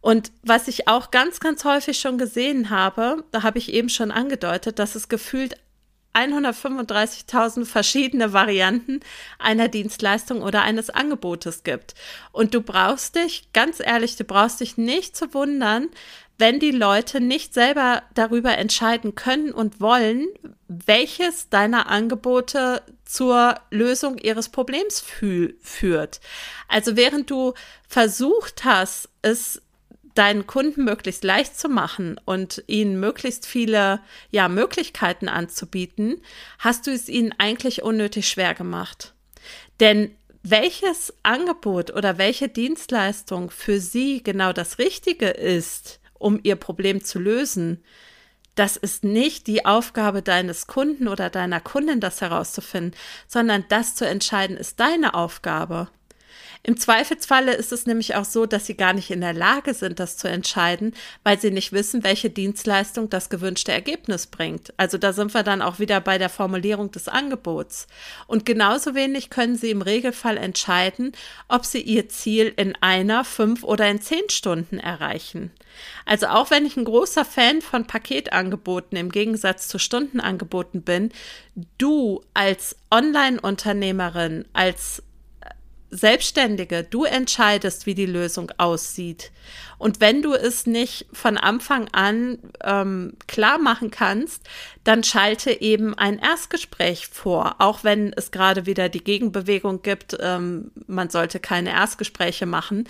Und 0.04 0.34
was 0.42 0.68
ich 0.68 0.90
auch 0.90 1.12
ganz, 1.12 1.40
ganz 1.40 1.64
häufig 1.64 1.98
schon 1.98 2.18
gesehen 2.18 2.70
habe, 2.70 3.24
da 3.32 3.42
habe 3.42 3.58
ich 3.58 3.72
eben 3.72 3.88
schon 3.88 4.12
angedeutet, 4.12 4.78
dass 4.78 4.96
es 4.96 5.08
gefühlt 5.08 5.56
135.000 6.14 7.64
verschiedene 7.64 8.34
Varianten 8.34 9.00
einer 9.40 9.70
Dienstleistung 9.70 10.42
oder 10.42 10.62
eines 10.62 10.90
Angebotes 10.90 11.64
gibt. 11.64 11.96
Und 12.34 12.54
du 12.54 12.60
brauchst 12.60 13.16
dich, 13.16 13.48
ganz 13.54 13.80
ehrlich, 13.80 14.18
du 14.18 14.26
brauchst 14.26 14.60
dich 14.60 14.76
nicht 14.76 15.16
zu 15.16 15.34
wundern, 15.34 15.88
wenn 16.38 16.60
die 16.60 16.72
Leute 16.72 17.22
nicht 17.22 17.54
selber 17.54 18.04
darüber 18.14 18.58
entscheiden 18.58 19.16
können 19.16 19.54
und 19.54 19.80
wollen, 19.80 20.28
welches 20.68 21.48
deiner 21.48 21.88
Angebote 21.88 22.82
zur 23.06 23.56
Lösung 23.72 24.18
ihres 24.18 24.50
Problems 24.50 25.00
fü 25.00 25.54
führt. 25.62 26.20
Also 26.68 26.98
während 26.98 27.32
du 27.32 27.54
versucht 27.88 28.66
hast, 28.66 29.08
es 29.22 29.63
deinen 30.16 30.48
Kunden 30.48 30.84
möglichst 30.84 31.24
leicht 31.24 31.58
zu 31.60 31.70
machen 31.70 32.20
und 32.26 32.64
ihnen 32.68 33.00
möglichst 33.00 33.46
viele 33.46 34.02
ja, 34.32 34.48
Möglichkeiten 34.48 35.28
anzubieten, 35.28 36.22
hast 36.60 36.88
du 36.88 36.92
es 36.92 37.10
ihnen 37.10 37.34
eigentlich 37.38 37.84
unnötig 37.84 38.28
schwer 38.28 38.54
gemacht. 38.54 39.14
Denn 39.80 40.12
welches 40.44 41.14
Angebot 41.24 41.92
oder 41.92 42.18
welche 42.18 42.50
Dienstleistung 42.50 43.50
für 43.50 43.80
sie 43.80 44.22
genau 44.24 44.54
das 44.54 44.78
Richtige 44.78 45.30
ist, 45.30 46.00
um 46.14 46.40
ihr 46.44 46.58
Problem 46.58 47.04
zu 47.04 47.20
lösen, 47.20 47.84
das 48.56 48.78
ist 48.78 49.04
nicht 49.04 49.48
die 49.48 49.66
Aufgabe 49.66 50.22
deines 50.22 50.68
Kunden 50.68 51.08
oder 51.08 51.30
deiner 51.30 51.60
Kundin, 51.60 52.00
das 52.00 52.22
herauszufinden, 52.22 52.94
sondern 53.28 53.66
das 53.70 53.96
zu 53.96 54.08
entscheiden 54.08 54.58
ist 54.58 54.80
deine 54.80 55.16
Aufgabe. 55.16 55.90
Im 56.66 56.78
Zweifelsfalle 56.78 57.54
ist 57.54 57.74
es 57.74 57.86
nämlich 57.86 58.16
auch 58.16 58.24
so, 58.24 58.46
dass 58.46 58.66
sie 58.66 58.76
gar 58.76 58.94
nicht 58.94 59.12
in 59.12 59.20
der 59.20 59.34
Lage 59.34 59.74
sind, 59.74 60.00
das 60.00 60.16
zu 60.16 60.30
entscheiden, 60.30 60.96
weil 61.24 61.38
sie 61.38 61.52
nicht 61.52 61.74
wissen, 61.74 62.06
welche 62.06 62.30
Dienstleistung 62.30 63.10
das 63.10 63.30
gewünschte 63.30 63.74
Ergebnis 63.74 64.28
bringt. 64.28 64.74
Also 64.78 64.98
da 64.98 65.12
sind 65.12 65.34
wir 65.34 65.44
dann 65.44 65.62
auch 65.62 65.80
wieder 65.80 66.00
bei 66.00 66.18
der 66.18 66.30
Formulierung 66.30 66.90
des 66.90 67.10
Angebots. 67.10 67.88
Und 68.28 68.46
genauso 68.46 68.96
wenig 68.96 69.30
können 69.30 69.58
sie 69.58 69.72
im 69.72 69.82
Regelfall 69.82 70.38
entscheiden, 70.38 71.12
ob 71.50 71.66
sie 71.66 71.82
ihr 71.82 72.08
Ziel 72.08 72.54
in 72.56 72.76
einer, 72.80 73.26
fünf 73.26 73.64
oder 73.64 73.90
in 73.90 74.00
zehn 74.00 74.30
Stunden 74.30 74.80
erreichen. 74.80 75.52
Also 76.06 76.28
auch 76.28 76.50
wenn 76.50 76.66
ich 76.66 76.78
ein 76.78 76.86
großer 76.86 77.26
Fan 77.26 77.62
von 77.62 77.88
Paketangeboten 77.88 78.98
im 78.98 79.12
Gegensatz 79.12 79.68
zu 79.68 79.80
Stundenangeboten 79.80 80.84
bin, 80.84 81.12
du 81.78 82.22
als 82.34 82.78
Online-Unternehmerin, 82.90 84.46
als 84.54 85.04
Selbstständige, 85.96 86.84
du 86.84 87.04
entscheidest, 87.04 87.86
wie 87.86 87.94
die 87.94 88.08
Lösung 88.08 88.52
aussieht. 88.58 89.32
Und 89.78 90.02
wenn 90.02 90.24
du 90.24 90.34
es 90.34 90.66
nicht 90.66 91.06
von 91.14 91.38
Anfang 91.38 91.88
an 91.92 92.40
ähm, 92.64 93.14
klar 93.28 93.60
machen 93.60 93.92
kannst, 93.92 94.42
dann 94.84 95.04
schalte 95.04 95.62
eben 95.62 95.96
ein 95.98 96.18
Erstgespräch 96.18 97.08
vor, 97.08 97.58
auch 97.60 97.84
wenn 97.84 98.12
es 98.14 98.32
gerade 98.32 98.66
wieder 98.66 98.90
die 98.90 99.04
Gegenbewegung 99.04 99.84
gibt, 99.84 100.18
ähm, 100.20 100.72
man 100.88 101.12
sollte 101.12 101.40
keine 101.40 101.70
Erstgespräche 101.72 102.48
machen. 102.48 102.88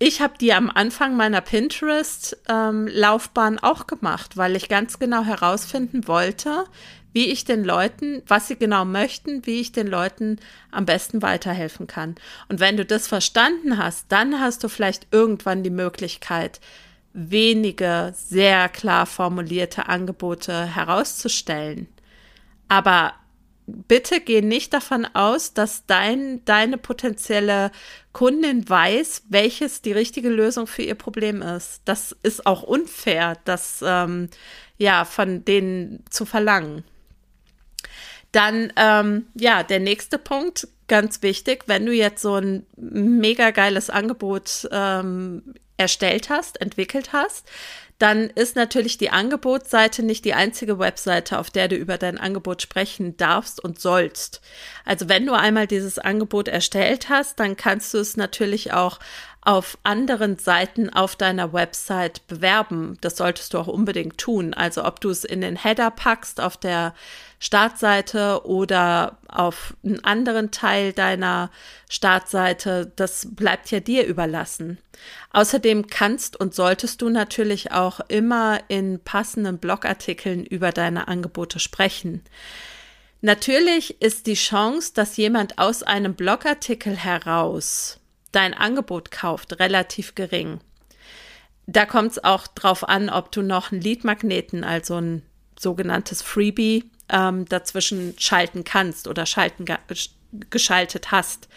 Ich 0.00 0.20
habe 0.20 0.34
die 0.40 0.52
am 0.52 0.70
Anfang 0.70 1.16
meiner 1.16 1.40
Pinterest-Laufbahn 1.40 3.54
ähm, 3.54 3.58
auch 3.62 3.88
gemacht, 3.88 4.36
weil 4.36 4.54
ich 4.54 4.68
ganz 4.68 5.00
genau 5.00 5.24
herausfinden 5.24 6.06
wollte, 6.06 6.66
wie 7.12 7.30
ich 7.30 7.44
den 7.44 7.64
Leuten, 7.64 8.22
was 8.26 8.48
sie 8.48 8.56
genau 8.56 8.84
möchten, 8.84 9.46
wie 9.46 9.60
ich 9.60 9.72
den 9.72 9.86
Leuten 9.86 10.38
am 10.70 10.84
besten 10.84 11.22
weiterhelfen 11.22 11.86
kann. 11.86 12.16
Und 12.48 12.60
wenn 12.60 12.76
du 12.76 12.84
das 12.84 13.06
verstanden 13.06 13.78
hast, 13.78 14.06
dann 14.10 14.40
hast 14.40 14.62
du 14.64 14.68
vielleicht 14.68 15.06
irgendwann 15.10 15.62
die 15.62 15.70
Möglichkeit, 15.70 16.60
wenige 17.12 18.12
sehr 18.14 18.68
klar 18.68 19.06
formulierte 19.06 19.88
Angebote 19.88 20.66
herauszustellen. 20.66 21.88
Aber 22.68 23.14
bitte 23.66 24.20
geh 24.20 24.42
nicht 24.42 24.72
davon 24.72 25.06
aus, 25.14 25.54
dass 25.54 25.86
dein, 25.86 26.44
deine 26.44 26.78
potenzielle 26.78 27.70
Kundin 28.12 28.68
weiß, 28.68 29.24
welches 29.28 29.82
die 29.82 29.92
richtige 29.92 30.28
Lösung 30.28 30.66
für 30.66 30.82
ihr 30.82 30.94
Problem 30.94 31.42
ist. 31.42 31.82
Das 31.84 32.16
ist 32.22 32.46
auch 32.46 32.62
unfair, 32.62 33.36
das 33.44 33.82
ähm, 33.84 34.28
ja 34.76 35.04
von 35.04 35.44
denen 35.44 36.04
zu 36.10 36.24
verlangen. 36.24 36.84
Dann, 38.32 38.72
ähm, 38.76 39.26
ja, 39.34 39.62
der 39.62 39.80
nächste 39.80 40.18
Punkt, 40.18 40.68
ganz 40.86 41.22
wichtig, 41.22 41.64
wenn 41.66 41.86
du 41.86 41.92
jetzt 41.92 42.22
so 42.22 42.34
ein 42.34 42.66
mega 42.76 43.50
geiles 43.50 43.90
Angebot 43.90 44.68
ähm, 44.70 45.54
erstellt 45.76 46.28
hast, 46.28 46.60
entwickelt 46.60 47.12
hast, 47.12 47.46
dann 47.98 48.30
ist 48.30 48.54
natürlich 48.54 48.96
die 48.96 49.10
Angebotsseite 49.10 50.04
nicht 50.04 50.24
die 50.24 50.34
einzige 50.34 50.78
Webseite, 50.78 51.38
auf 51.38 51.50
der 51.50 51.66
du 51.66 51.74
über 51.74 51.98
dein 51.98 52.18
Angebot 52.18 52.62
sprechen 52.62 53.16
darfst 53.16 53.62
und 53.62 53.80
sollst. 53.80 54.40
Also 54.84 55.08
wenn 55.08 55.26
du 55.26 55.32
einmal 55.32 55.66
dieses 55.66 55.98
Angebot 55.98 56.46
erstellt 56.46 57.08
hast, 57.08 57.40
dann 57.40 57.56
kannst 57.56 57.92
du 57.94 57.98
es 57.98 58.16
natürlich 58.16 58.72
auch 58.72 59.00
auf 59.48 59.78
anderen 59.82 60.36
Seiten 60.36 60.90
auf 60.90 61.16
deiner 61.16 61.54
Website 61.54 62.26
bewerben. 62.26 62.98
Das 63.00 63.16
solltest 63.16 63.54
du 63.54 63.58
auch 63.58 63.66
unbedingt 63.66 64.18
tun. 64.18 64.52
Also 64.52 64.84
ob 64.84 65.00
du 65.00 65.08
es 65.08 65.24
in 65.24 65.40
den 65.40 65.56
Header 65.56 65.90
packst 65.90 66.38
auf 66.38 66.58
der 66.58 66.92
Startseite 67.38 68.44
oder 68.44 69.16
auf 69.26 69.74
einen 69.82 70.04
anderen 70.04 70.50
Teil 70.50 70.92
deiner 70.92 71.50
Startseite, 71.88 72.92
das 72.94 73.26
bleibt 73.30 73.70
ja 73.70 73.80
dir 73.80 74.04
überlassen. 74.04 74.76
Außerdem 75.32 75.86
kannst 75.86 76.38
und 76.38 76.54
solltest 76.54 77.00
du 77.00 77.08
natürlich 77.08 77.72
auch 77.72 78.00
immer 78.08 78.60
in 78.68 79.00
passenden 79.02 79.56
Blogartikeln 79.56 80.44
über 80.44 80.72
deine 80.72 81.08
Angebote 81.08 81.58
sprechen. 81.58 82.22
Natürlich 83.22 84.02
ist 84.02 84.26
die 84.26 84.34
Chance, 84.34 84.92
dass 84.94 85.16
jemand 85.16 85.58
aus 85.58 85.82
einem 85.82 86.16
Blogartikel 86.16 86.94
heraus 86.94 87.97
dein 88.32 88.54
Angebot 88.54 89.10
kauft, 89.10 89.58
relativ 89.58 90.14
gering. 90.14 90.60
Da 91.66 91.84
kommt 91.84 92.12
es 92.12 92.24
auch 92.24 92.46
drauf 92.46 92.88
an, 92.88 93.10
ob 93.10 93.30
du 93.30 93.42
noch 93.42 93.72
einen 93.72 93.80
Leadmagneten, 93.80 94.64
also 94.64 95.00
ein 95.00 95.22
sogenanntes 95.58 96.22
Freebie 96.22 96.90
ähm, 97.08 97.44
dazwischen 97.46 98.14
schalten 98.18 98.64
kannst 98.64 99.08
oder 99.08 99.26
schalten 99.26 99.64
geschaltet 100.50 101.10
hast. 101.10 101.48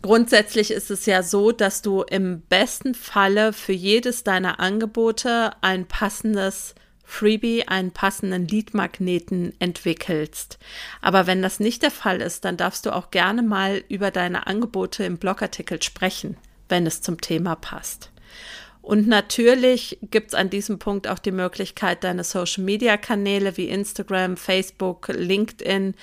Grundsätzlich 0.00 0.70
ist 0.70 0.90
es 0.90 1.06
ja 1.06 1.22
so, 1.22 1.50
dass 1.50 1.82
du 1.82 2.02
im 2.02 2.40
besten 2.42 2.94
Falle 2.94 3.52
für 3.52 3.72
jedes 3.72 4.22
deiner 4.22 4.60
Angebote 4.60 5.52
ein 5.60 5.86
passendes 5.86 6.74
Freebie, 7.10 7.66
einen 7.66 7.90
passenden 7.90 8.46
Leadmagneten 8.46 9.54
entwickelst. 9.58 10.58
Aber 11.00 11.26
wenn 11.26 11.40
das 11.40 11.58
nicht 11.58 11.82
der 11.82 11.90
Fall 11.90 12.20
ist, 12.20 12.44
dann 12.44 12.58
darfst 12.58 12.84
du 12.84 12.94
auch 12.94 13.10
gerne 13.10 13.42
mal 13.42 13.82
über 13.88 14.10
deine 14.10 14.46
Angebote 14.46 15.04
im 15.04 15.16
Blogartikel 15.16 15.82
sprechen, 15.82 16.36
wenn 16.68 16.86
es 16.86 17.00
zum 17.00 17.18
Thema 17.18 17.56
passt. 17.56 18.10
Und 18.82 19.08
natürlich 19.08 19.98
gibt 20.02 20.28
es 20.28 20.34
an 20.34 20.50
diesem 20.50 20.78
Punkt 20.78 21.08
auch 21.08 21.18
die 21.18 21.32
Möglichkeit, 21.32 22.04
deine 22.04 22.24
Social-Media-Kanäle 22.24 23.56
wie 23.56 23.68
Instagram, 23.68 24.36
Facebook, 24.36 25.08
LinkedIn 25.08 25.94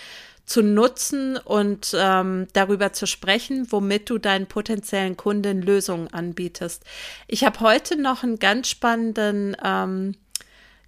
zu 0.46 0.62
nutzen 0.62 1.38
und 1.38 1.96
ähm, 1.98 2.48
darüber 2.54 2.94
zu 2.94 3.06
sprechen, 3.06 3.72
womit 3.72 4.10
du 4.10 4.18
deinen 4.18 4.48
potenziellen 4.48 5.18
Kunden 5.18 5.62
Lösungen 5.62 6.08
anbietest. 6.14 6.84
Ich 7.28 7.44
habe 7.44 7.60
heute 7.60 8.00
noch 8.00 8.24
einen 8.24 8.38
ganz 8.38 8.70
spannenden, 8.70 9.56
ähm, 9.64 10.16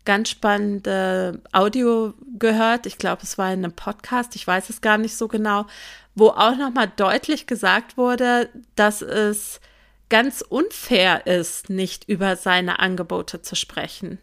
ganz 0.07 0.29
spannende 0.29 1.41
Audio 1.51 2.13
gehört. 2.39 2.85
Ich 2.85 2.97
glaube, 2.97 3.23
es 3.23 3.37
war 3.37 3.51
in 3.51 3.65
einem 3.65 3.73
Podcast, 3.73 4.37
ich 4.37 4.47
weiß 4.47 4.69
es 4.69 4.79
gar 4.79 4.97
nicht 4.97 5.17
so 5.17 5.27
genau, 5.27 5.67
wo 6.15 6.29
auch 6.29 6.55
nochmal 6.55 6.89
deutlich 6.95 7.45
gesagt 7.45 7.97
wurde, 7.97 8.49
dass 8.75 9.01
es 9.01 9.59
ganz 10.09 10.41
unfair 10.41 11.27
ist, 11.27 11.69
nicht 11.69 12.07
über 12.07 12.37
seine 12.37 12.79
Angebote 12.79 13.41
zu 13.41 13.55
sprechen. 13.55 14.17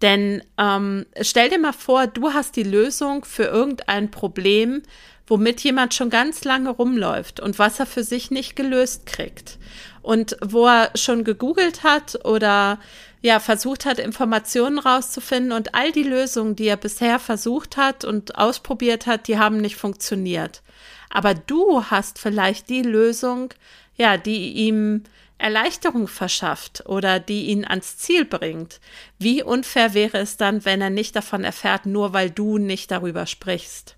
Denn 0.00 0.42
ähm, 0.56 1.04
stell 1.20 1.50
dir 1.50 1.58
mal 1.58 1.74
vor, 1.74 2.06
du 2.06 2.32
hast 2.32 2.56
die 2.56 2.62
Lösung 2.62 3.26
für 3.26 3.44
irgendein 3.44 4.10
Problem, 4.10 4.82
womit 5.26 5.60
jemand 5.60 5.92
schon 5.92 6.08
ganz 6.08 6.44
lange 6.44 6.70
rumläuft 6.70 7.38
und 7.38 7.58
was 7.58 7.78
er 7.78 7.86
für 7.86 8.02
sich 8.02 8.30
nicht 8.30 8.56
gelöst 8.56 9.04
kriegt. 9.04 9.58
Und 10.00 10.38
wo 10.40 10.66
er 10.66 10.90
schon 10.94 11.22
gegoogelt 11.22 11.82
hat 11.82 12.24
oder 12.24 12.78
ja, 13.20 13.40
versucht 13.40 13.84
hat, 13.84 13.98
Informationen 13.98 14.78
rauszufinden 14.78 15.52
und 15.52 15.74
all 15.74 15.92
die 15.92 16.04
Lösungen, 16.04 16.56
die 16.56 16.68
er 16.68 16.76
bisher 16.76 17.18
versucht 17.18 17.76
hat 17.76 18.04
und 18.04 18.36
ausprobiert 18.36 19.06
hat, 19.06 19.28
die 19.28 19.38
haben 19.38 19.58
nicht 19.58 19.76
funktioniert. 19.76 20.62
Aber 21.10 21.34
du 21.34 21.84
hast 21.84 22.18
vielleicht 22.18 22.68
die 22.68 22.82
Lösung, 22.82 23.52
ja, 23.96 24.16
die 24.16 24.52
ihm 24.52 25.02
Erleichterung 25.38 26.08
verschafft 26.08 26.84
oder 26.86 27.20
die 27.20 27.46
ihn 27.46 27.64
ans 27.64 27.96
Ziel 27.96 28.24
bringt. 28.24 28.80
Wie 29.18 29.42
unfair 29.42 29.94
wäre 29.94 30.18
es 30.18 30.36
dann, 30.36 30.64
wenn 30.64 30.80
er 30.80 30.90
nicht 30.90 31.14
davon 31.14 31.44
erfährt, 31.44 31.86
nur 31.86 32.12
weil 32.12 32.30
du 32.30 32.58
nicht 32.58 32.90
darüber 32.90 33.24
sprichst? 33.26 33.96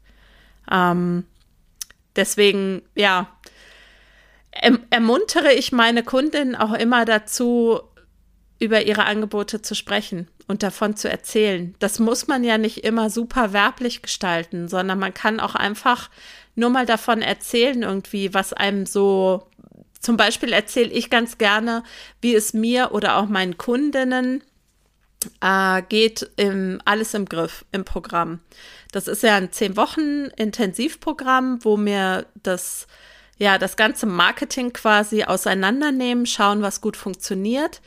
Ähm, 0.70 1.24
deswegen, 2.14 2.82
ja, 2.94 3.28
erm 4.50 4.80
ermuntere 4.90 5.52
ich 5.52 5.72
meine 5.72 6.02
Kundinnen 6.02 6.54
auch 6.56 6.74
immer 6.74 7.06
dazu, 7.06 7.80
über 8.60 8.82
ihre 8.82 9.04
Angebote 9.04 9.62
zu 9.62 9.74
sprechen 9.74 10.28
und 10.46 10.62
davon 10.62 10.94
zu 10.94 11.10
erzählen. 11.10 11.74
Das 11.78 11.98
muss 11.98 12.28
man 12.28 12.44
ja 12.44 12.58
nicht 12.58 12.84
immer 12.84 13.10
super 13.10 13.52
werblich 13.52 14.02
gestalten, 14.02 14.68
sondern 14.68 14.98
man 14.98 15.14
kann 15.14 15.40
auch 15.40 15.54
einfach 15.54 16.10
nur 16.54 16.70
mal 16.70 16.86
davon 16.86 17.22
erzählen, 17.22 17.82
irgendwie, 17.82 18.34
was 18.34 18.52
einem 18.52 18.86
so 18.86 19.46
zum 19.98 20.16
Beispiel 20.16 20.52
erzähle 20.52 20.90
ich 20.90 21.10
ganz 21.10 21.38
gerne, 21.38 21.82
wie 22.20 22.34
es 22.34 22.52
mir 22.52 22.92
oder 22.92 23.16
auch 23.16 23.28
meinen 23.28 23.58
Kundinnen 23.58 24.42
äh, 25.42 25.82
geht 25.82 26.30
im 26.36 26.80
Alles 26.84 27.14
im 27.14 27.26
Griff 27.26 27.64
im 27.72 27.84
Programm. 27.84 28.40
Das 28.92 29.08
ist 29.08 29.22
ja 29.22 29.36
ein 29.36 29.52
zehn 29.52 29.76
Wochen 29.76 30.26
Intensivprogramm, 30.36 31.64
wo 31.64 31.76
mir 31.76 32.26
das 32.42 32.86
ja 33.38 33.56
das 33.56 33.76
ganze 33.76 34.06
Marketing 34.06 34.72
quasi 34.72 35.24
auseinandernehmen, 35.24 36.26
schauen, 36.26 36.60
was 36.60 36.80
gut 36.80 36.96
funktioniert 36.96 37.80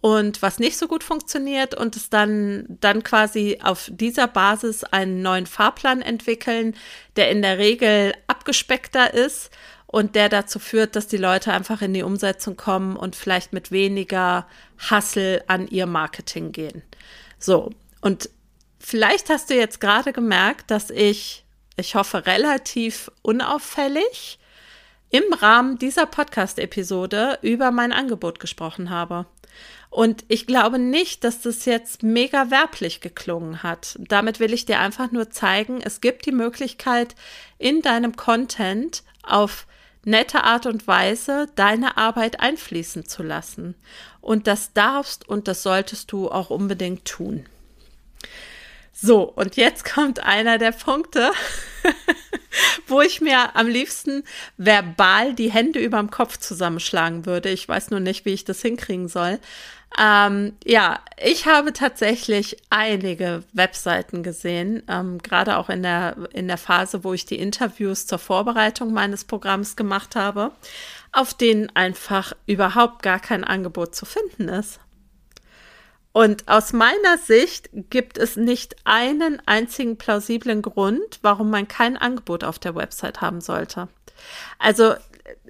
und 0.00 0.42
was 0.42 0.58
nicht 0.58 0.76
so 0.78 0.86
gut 0.86 1.02
funktioniert 1.02 1.74
und 1.74 1.96
es 1.96 2.10
dann, 2.10 2.66
dann 2.68 3.02
quasi 3.02 3.58
auf 3.62 3.90
dieser 3.92 4.28
Basis 4.28 4.84
einen 4.84 5.22
neuen 5.22 5.46
Fahrplan 5.46 6.02
entwickeln, 6.02 6.76
der 7.16 7.30
in 7.30 7.42
der 7.42 7.58
Regel 7.58 8.14
abgespeckter 8.26 9.12
ist 9.12 9.50
und 9.86 10.14
der 10.14 10.28
dazu 10.28 10.58
führt, 10.58 10.94
dass 10.96 11.08
die 11.08 11.16
Leute 11.16 11.52
einfach 11.52 11.82
in 11.82 11.94
die 11.94 12.02
Umsetzung 12.02 12.56
kommen 12.56 12.96
und 12.96 13.16
vielleicht 13.16 13.52
mit 13.52 13.72
weniger 13.72 14.46
Hassel 14.78 15.42
an 15.46 15.66
ihr 15.66 15.86
Marketing 15.86 16.52
gehen. 16.52 16.82
So, 17.38 17.70
und 18.00 18.28
vielleicht 18.78 19.30
hast 19.30 19.50
du 19.50 19.54
jetzt 19.54 19.80
gerade 19.80 20.12
gemerkt, 20.12 20.70
dass 20.70 20.90
ich, 20.90 21.44
ich 21.76 21.94
hoffe, 21.94 22.26
relativ 22.26 23.10
unauffällig 23.22 24.38
im 25.10 25.32
Rahmen 25.32 25.78
dieser 25.78 26.06
Podcast-Episode 26.06 27.38
über 27.42 27.70
mein 27.70 27.92
Angebot 27.92 28.40
gesprochen 28.40 28.90
habe. 28.90 29.26
Und 29.90 30.24
ich 30.28 30.46
glaube 30.46 30.78
nicht, 30.78 31.24
dass 31.24 31.40
das 31.40 31.64
jetzt 31.64 32.02
mega 32.02 32.50
werblich 32.50 33.00
geklungen 33.00 33.62
hat. 33.62 33.96
Damit 34.08 34.38
will 34.38 34.52
ich 34.52 34.66
dir 34.66 34.80
einfach 34.80 35.10
nur 35.12 35.30
zeigen, 35.30 35.80
es 35.82 36.00
gibt 36.00 36.26
die 36.26 36.32
Möglichkeit, 36.32 37.14
in 37.58 37.80
deinem 37.80 38.14
Content 38.14 39.02
auf 39.22 39.66
nette 40.04 40.44
Art 40.44 40.66
und 40.66 40.86
Weise 40.86 41.46
deine 41.54 41.96
Arbeit 41.96 42.40
einfließen 42.40 43.06
zu 43.06 43.22
lassen. 43.22 43.74
Und 44.20 44.46
das 44.46 44.72
darfst 44.72 45.28
und 45.28 45.48
das 45.48 45.62
solltest 45.62 46.12
du 46.12 46.30
auch 46.30 46.50
unbedingt 46.50 47.04
tun. 47.04 47.46
So, 49.00 49.22
und 49.22 49.56
jetzt 49.56 49.84
kommt 49.84 50.24
einer 50.24 50.58
der 50.58 50.72
Punkte, 50.72 51.30
wo 52.88 53.00
ich 53.00 53.20
mir 53.20 53.54
am 53.54 53.68
liebsten 53.68 54.24
verbal 54.56 55.34
die 55.34 55.52
Hände 55.52 55.78
überm 55.78 56.10
Kopf 56.10 56.36
zusammenschlagen 56.38 57.24
würde. 57.24 57.48
Ich 57.50 57.68
weiß 57.68 57.90
nur 57.90 58.00
nicht, 58.00 58.24
wie 58.24 58.34
ich 58.34 58.44
das 58.44 58.60
hinkriegen 58.60 59.06
soll. 59.08 59.38
Ähm, 59.96 60.56
ja, 60.64 61.00
ich 61.16 61.46
habe 61.46 61.72
tatsächlich 61.72 62.56
einige 62.70 63.42
Webseiten 63.52 64.22
gesehen, 64.22 64.82
ähm, 64.88 65.18
gerade 65.18 65.56
auch 65.56 65.70
in 65.70 65.82
der, 65.82 66.16
in 66.32 66.46
der 66.46 66.58
Phase, 66.58 67.04
wo 67.04 67.14
ich 67.14 67.24
die 67.24 67.38
Interviews 67.38 68.06
zur 68.06 68.18
Vorbereitung 68.18 68.92
meines 68.92 69.24
Programms 69.24 69.76
gemacht 69.76 70.14
habe, 70.14 70.52
auf 71.12 71.34
denen 71.34 71.74
einfach 71.74 72.32
überhaupt 72.46 73.02
gar 73.02 73.18
kein 73.18 73.44
Angebot 73.44 73.94
zu 73.94 74.04
finden 74.04 74.48
ist. 74.48 74.78
Und 76.12 76.48
aus 76.48 76.72
meiner 76.72 77.18
Sicht 77.18 77.70
gibt 77.90 78.18
es 78.18 78.36
nicht 78.36 78.76
einen 78.84 79.40
einzigen 79.46 79.98
plausiblen 79.98 80.62
Grund, 80.62 81.18
warum 81.22 81.50
man 81.50 81.68
kein 81.68 81.96
Angebot 81.96 82.44
auf 82.44 82.58
der 82.58 82.74
Website 82.74 83.20
haben 83.20 83.40
sollte. 83.40 83.88
Also 84.58 84.94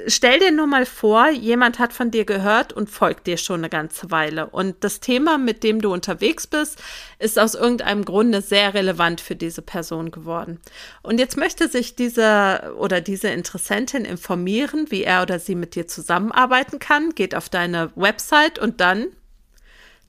stell 0.07 0.38
dir 0.38 0.51
nur 0.51 0.67
mal 0.67 0.87
vor, 0.87 1.29
jemand 1.31 1.79
hat 1.79 1.93
von 1.93 2.11
dir 2.11 2.25
gehört 2.25 2.73
und 2.73 2.91
folgt 2.91 3.27
dir 3.27 3.37
schon 3.37 3.61
eine 3.61 3.69
ganze 3.69 4.11
Weile. 4.11 4.47
Und 4.47 4.83
das 4.85 5.01
Thema, 5.01 5.38
mit 5.38 5.62
dem 5.62 5.81
du 5.81 5.93
unterwegs 5.93 6.47
bist, 6.47 6.83
ist 7.19 7.38
aus 7.38 7.55
irgendeinem 7.55 8.05
Grunde 8.05 8.43
sehr 8.43 8.75
relevant 8.75 9.21
für 9.21 9.37
diese 9.37 9.62
Person 9.62 10.11
geworden. 10.11 10.61
Und 11.03 11.19
jetzt 11.19 11.37
möchte 11.37 11.69
sich 11.69 11.97
diese 11.97 12.75
oder 12.79 13.01
diese 13.01 13.29
Interessentin 13.29 14.05
informieren, 14.05 14.87
wie 14.91 15.05
er 15.05 15.23
oder 15.23 15.38
sie 15.38 15.55
mit 15.55 15.75
dir 15.75 15.88
zusammenarbeiten 15.88 16.79
kann, 16.79 17.14
geht 17.14 17.35
auf 17.35 17.49
deine 17.49 17.91
Website 17.95 18.59
und 18.59 18.81
dann 18.81 19.09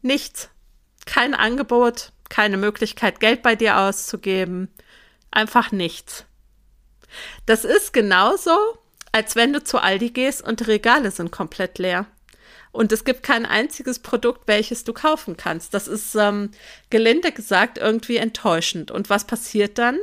nichts. 0.02 0.50
Kein 1.06 1.34
Angebot, 1.34 2.12
keine 2.30 2.58
Möglichkeit, 2.58 3.20
Geld 3.20 3.42
bei 3.42 3.56
dir 3.56 3.78
auszugeben. 3.78 4.70
Einfach 5.32 5.72
nichts. 5.72 6.26
Das 7.46 7.66
ist 7.66 7.94
genauso, 7.94 8.56
als 9.12 9.36
wenn 9.36 9.54
du 9.54 9.64
zu 9.64 9.80
Aldi 9.80 10.12
gehst 10.12 10.42
und 10.42 10.60
die 10.60 10.66
Regale 10.66 11.12
sind 11.12 11.32
komplett 11.32 11.80
leer. 11.80 12.06
Und 12.72 12.92
es 12.92 13.04
gibt 13.04 13.24
kein 13.24 13.46
einziges 13.46 14.00
Produkt, 14.00 14.48
welches 14.48 14.84
du 14.84 14.94
kaufen 14.94 15.38
kannst. 15.38 15.74
Das 15.74 15.88
ist 15.88 16.14
ähm, 16.16 16.52
gelinde 16.92 17.32
gesagt 17.32 17.80
irgendwie 17.80 18.18
enttäuschend. 18.18 18.92
Und 18.92 19.10
was 19.10 19.26
passiert 19.26 19.80
dann? 19.80 19.98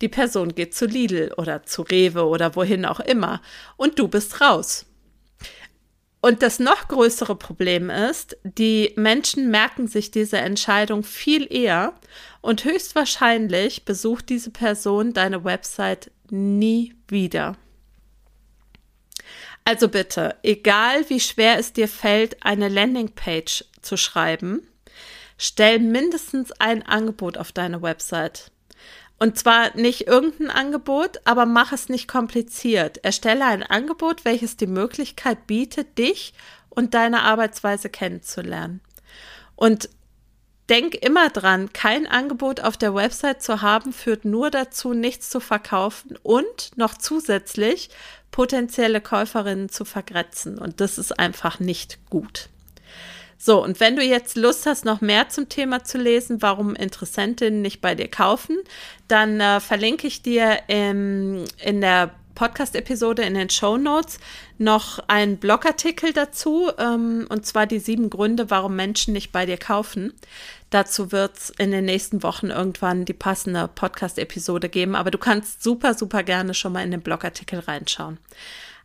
Die 0.00 0.08
Person 0.08 0.54
geht 0.54 0.74
zu 0.74 0.86
Lidl 0.86 1.32
oder 1.36 1.64
zu 1.64 1.82
Rewe 1.82 2.26
oder 2.26 2.54
wohin 2.54 2.84
auch 2.84 3.00
immer. 3.00 3.42
Und 3.76 3.98
du 3.98 4.06
bist 4.06 4.40
raus. 4.40 4.86
Und 6.20 6.42
das 6.42 6.58
noch 6.58 6.88
größere 6.88 7.36
Problem 7.36 7.90
ist, 7.90 8.38
die 8.44 8.92
Menschen 8.96 9.50
merken 9.50 9.88
sich 9.88 10.10
diese 10.10 10.38
Entscheidung 10.38 11.02
viel 11.02 11.52
eher 11.52 11.92
und 12.40 12.64
höchstwahrscheinlich 12.64 13.84
besucht 13.84 14.30
diese 14.30 14.50
Person 14.50 15.12
deine 15.12 15.44
Website 15.44 16.10
nie 16.30 16.94
wieder. 17.08 17.56
Also 19.64 19.88
bitte, 19.88 20.36
egal 20.42 21.08
wie 21.08 21.20
schwer 21.20 21.58
es 21.58 21.72
dir 21.72 21.88
fällt, 21.88 22.44
eine 22.44 22.68
Landingpage 22.68 23.64
zu 23.80 23.96
schreiben, 23.96 24.66
stell 25.38 25.78
mindestens 25.78 26.52
ein 26.52 26.82
Angebot 26.82 27.38
auf 27.38 27.50
deine 27.50 27.80
Website. 27.80 28.50
Und 29.18 29.38
zwar 29.38 29.74
nicht 29.74 30.06
irgendein 30.06 30.50
Angebot, 30.50 31.20
aber 31.24 31.46
mach 31.46 31.72
es 31.72 31.88
nicht 31.88 32.08
kompliziert. 32.08 32.98
Erstelle 33.04 33.46
ein 33.46 33.62
Angebot, 33.62 34.26
welches 34.26 34.56
die 34.56 34.66
Möglichkeit 34.66 35.46
bietet, 35.46 35.96
dich 35.96 36.34
und 36.68 36.92
deine 36.92 37.22
Arbeitsweise 37.22 37.88
kennenzulernen. 37.88 38.80
Und 39.56 39.88
denk 40.68 40.94
immer 40.94 41.30
dran, 41.30 41.72
kein 41.72 42.06
Angebot 42.06 42.60
auf 42.60 42.76
der 42.76 42.94
Website 42.94 43.42
zu 43.42 43.62
haben, 43.62 43.92
führt 43.92 44.24
nur 44.24 44.50
dazu, 44.50 44.92
nichts 44.92 45.30
zu 45.30 45.40
verkaufen 45.40 46.18
und 46.22 46.72
noch 46.76 46.94
zusätzlich 46.98 47.90
potenzielle 48.34 49.00
Käuferinnen 49.00 49.68
zu 49.68 49.84
vergrätzen. 49.84 50.58
Und 50.58 50.80
das 50.80 50.98
ist 50.98 51.20
einfach 51.20 51.60
nicht 51.60 52.00
gut. 52.10 52.48
So, 53.38 53.62
und 53.62 53.78
wenn 53.78 53.94
du 53.94 54.02
jetzt 54.02 54.36
Lust 54.36 54.66
hast, 54.66 54.84
noch 54.84 55.00
mehr 55.00 55.28
zum 55.28 55.48
Thema 55.48 55.84
zu 55.84 55.98
lesen, 55.98 56.42
warum 56.42 56.74
Interessentinnen 56.74 57.62
nicht 57.62 57.80
bei 57.80 57.94
dir 57.94 58.08
kaufen, 58.08 58.56
dann 59.06 59.40
äh, 59.40 59.60
verlinke 59.60 60.08
ich 60.08 60.22
dir 60.22 60.58
im, 60.66 61.44
in 61.64 61.80
der 61.80 62.10
Podcast-Episode 62.34 63.22
in 63.22 63.34
den 63.34 63.50
Show 63.50 63.76
Notes 63.76 64.18
noch 64.58 64.98
einen 65.06 65.36
Blogartikel 65.36 66.12
dazu, 66.12 66.72
ähm, 66.76 67.28
und 67.28 67.46
zwar 67.46 67.66
die 67.66 67.78
sieben 67.78 68.10
Gründe, 68.10 68.50
warum 68.50 68.74
Menschen 68.74 69.12
nicht 69.12 69.30
bei 69.30 69.46
dir 69.46 69.58
kaufen. 69.58 70.12
Dazu 70.74 71.12
wird 71.12 71.36
es 71.36 71.50
in 71.50 71.70
den 71.70 71.84
nächsten 71.84 72.24
Wochen 72.24 72.50
irgendwann 72.50 73.04
die 73.04 73.12
passende 73.12 73.68
Podcast-Episode 73.72 74.68
geben, 74.68 74.96
aber 74.96 75.12
du 75.12 75.18
kannst 75.18 75.62
super, 75.62 75.94
super 75.94 76.24
gerne 76.24 76.52
schon 76.52 76.72
mal 76.72 76.82
in 76.82 76.90
den 76.90 77.00
Blogartikel 77.00 77.60
reinschauen. 77.60 78.18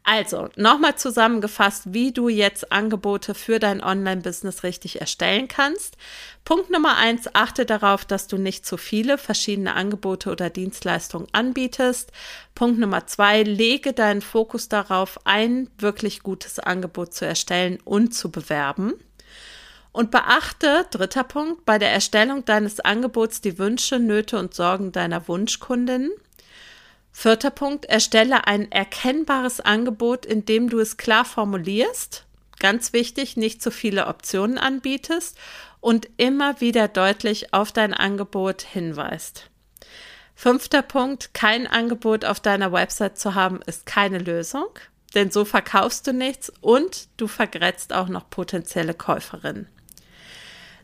Also, 0.04 0.50
nochmal 0.56 0.98
zusammengefasst, 0.98 1.92
wie 1.92 2.12
du 2.12 2.30
jetzt 2.30 2.72
Angebote 2.72 3.34
für 3.34 3.58
dein 3.58 3.84
Online-Business 3.84 4.62
richtig 4.62 5.02
erstellen 5.02 5.48
kannst. 5.48 5.98
Punkt 6.46 6.70
Nummer 6.70 6.96
eins, 6.98 7.28
achte 7.34 7.66
darauf, 7.66 8.06
dass 8.06 8.28
du 8.28 8.38
nicht 8.38 8.68
zu 8.68 8.78
viele 8.78 9.18
verschiedene 9.18 9.74
Angebote 9.74 10.30
oder 10.30 10.52
Dienstleistungen 10.52 11.28
anbietest. 11.32 12.12
Punkt 12.54 12.78
Nummer 12.78 13.08
zwei, 13.08 13.42
lege 13.42 13.94
deinen 13.94 14.22
Fokus 14.22 14.70
darauf, 14.70 15.20
ein 15.24 15.72
wirklich 15.80 16.22
gutes 16.22 16.60
Angebot 16.60 17.16
zu 17.16 17.26
erstellen 17.26 17.80
und 17.84 18.14
zu 18.14 18.30
bewerben. 18.30 18.94
Und 19.92 20.12
beachte, 20.12 20.86
dritter 20.92 21.24
Punkt, 21.24 21.66
bei 21.66 21.80
der 21.80 21.92
Erstellung 21.92 22.46
deines 22.46 22.80
Angebots 22.80 23.42
die 23.42 23.58
Wünsche, 23.58 24.00
Nöte 24.00 24.38
und 24.38 24.54
Sorgen 24.54 24.92
deiner 24.92 25.28
Wunschkundinnen. 25.28 26.12
Vierter 27.12 27.50
Punkt, 27.50 27.86
erstelle 27.86 28.48
ein 28.48 28.72
erkennbares 28.72 29.60
Angebot, 29.60 30.26
indem 30.26 30.70
du 30.70 30.80
es 30.80 30.98
klar 30.98 31.26
formulierst. 31.26 32.26
Ganz 32.60 32.94
wichtig, 32.94 33.36
nicht 33.36 33.64
zu 33.64 33.72
viele 33.72 34.08
Optionen 34.08 34.58
anbietest 34.58 35.38
und 35.82 36.10
immer 36.18 36.62
wieder 36.62 36.88
deutlich 36.88 37.54
auf 37.54 37.72
dein 37.72 37.94
Angebot 37.94 38.62
hinweist. 38.62 39.50
Fünfter 40.36 40.82
Punkt, 40.82 41.34
kein 41.34 41.68
Angebot 41.68 42.24
auf 42.26 42.40
deiner 42.40 42.72
Website 42.72 43.18
zu 43.18 43.36
haben, 43.36 43.62
ist 43.66 43.86
keine 43.86 44.20
Lösung, 44.20 44.70
denn 45.16 45.32
so 45.32 45.44
verkaufst 45.44 46.08
du 46.08 46.14
nichts 46.14 46.52
und 46.62 47.10
du 47.18 47.28
vergrätzt 47.28 47.92
auch 47.92 48.08
noch 48.08 48.30
potenzielle 48.30 48.94
Käuferinnen. 48.94 49.68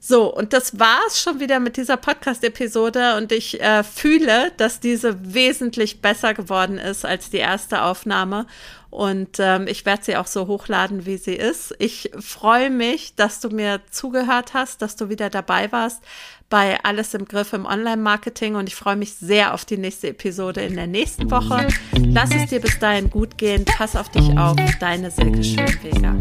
So, 0.08 0.32
und 0.32 0.54
das 0.54 0.78
war's 0.78 1.20
schon 1.20 1.40
wieder 1.40 1.60
mit 1.60 1.78
dieser 1.78 1.98
Podcast-Episode 1.98 3.18
und 3.18 3.32
ich 3.32 3.60
äh, 3.60 3.84
fühle, 3.84 4.52
dass 4.56 4.80
diese 4.80 5.34
wesentlich 5.34 6.00
besser 6.00 6.36
geworden 6.36 6.78
ist 6.78 7.06
als 7.06 7.32
die 7.32 7.38
erste 7.38 7.82
Aufnahme. 7.82 8.46
Und 8.92 9.40
ähm, 9.40 9.66
ich 9.68 9.84
werde 9.88 10.04
sie 10.04 10.16
auch 10.16 10.28
so 10.28 10.46
hochladen, 10.46 11.08
wie 11.08 11.18
sie 11.18 11.34
ist. 11.34 11.74
Ich 11.80 12.12
freue 12.20 12.70
mich, 12.70 13.16
dass 13.16 13.40
du 13.40 13.50
mir 13.50 13.82
zugehört 13.90 14.54
hast, 14.54 14.84
dass 14.84 14.96
du 14.96 15.10
wieder 15.10 15.32
dabei 15.32 15.72
warst 15.72 16.04
bei 16.52 16.78
Alles 16.84 17.16
im 17.16 17.26
Griff 17.26 17.54
im 17.54 17.66
Online-Marketing 17.66 18.54
und 18.54 18.68
ich 18.68 18.76
freue 18.76 18.98
mich 18.98 19.16
sehr 19.16 19.56
auf 19.56 19.66
die 19.66 19.78
nächste 19.78 20.10
Episode 20.10 20.62
in 20.62 20.76
der 20.76 20.86
nächsten 20.86 21.32
Woche. 21.32 21.68
Lass 21.98 22.30
es 22.30 22.52
dir 22.52 22.62
bis 22.62 22.78
dahin 22.78 23.10
gut 23.10 23.40
gehen. 23.40 23.66
Pass 23.66 23.96
auf 23.96 24.10
dich 24.10 24.38
auf. 24.38 24.56
Deine 24.80 25.10
Silke 25.10 25.44
Schönweger. 25.44 26.14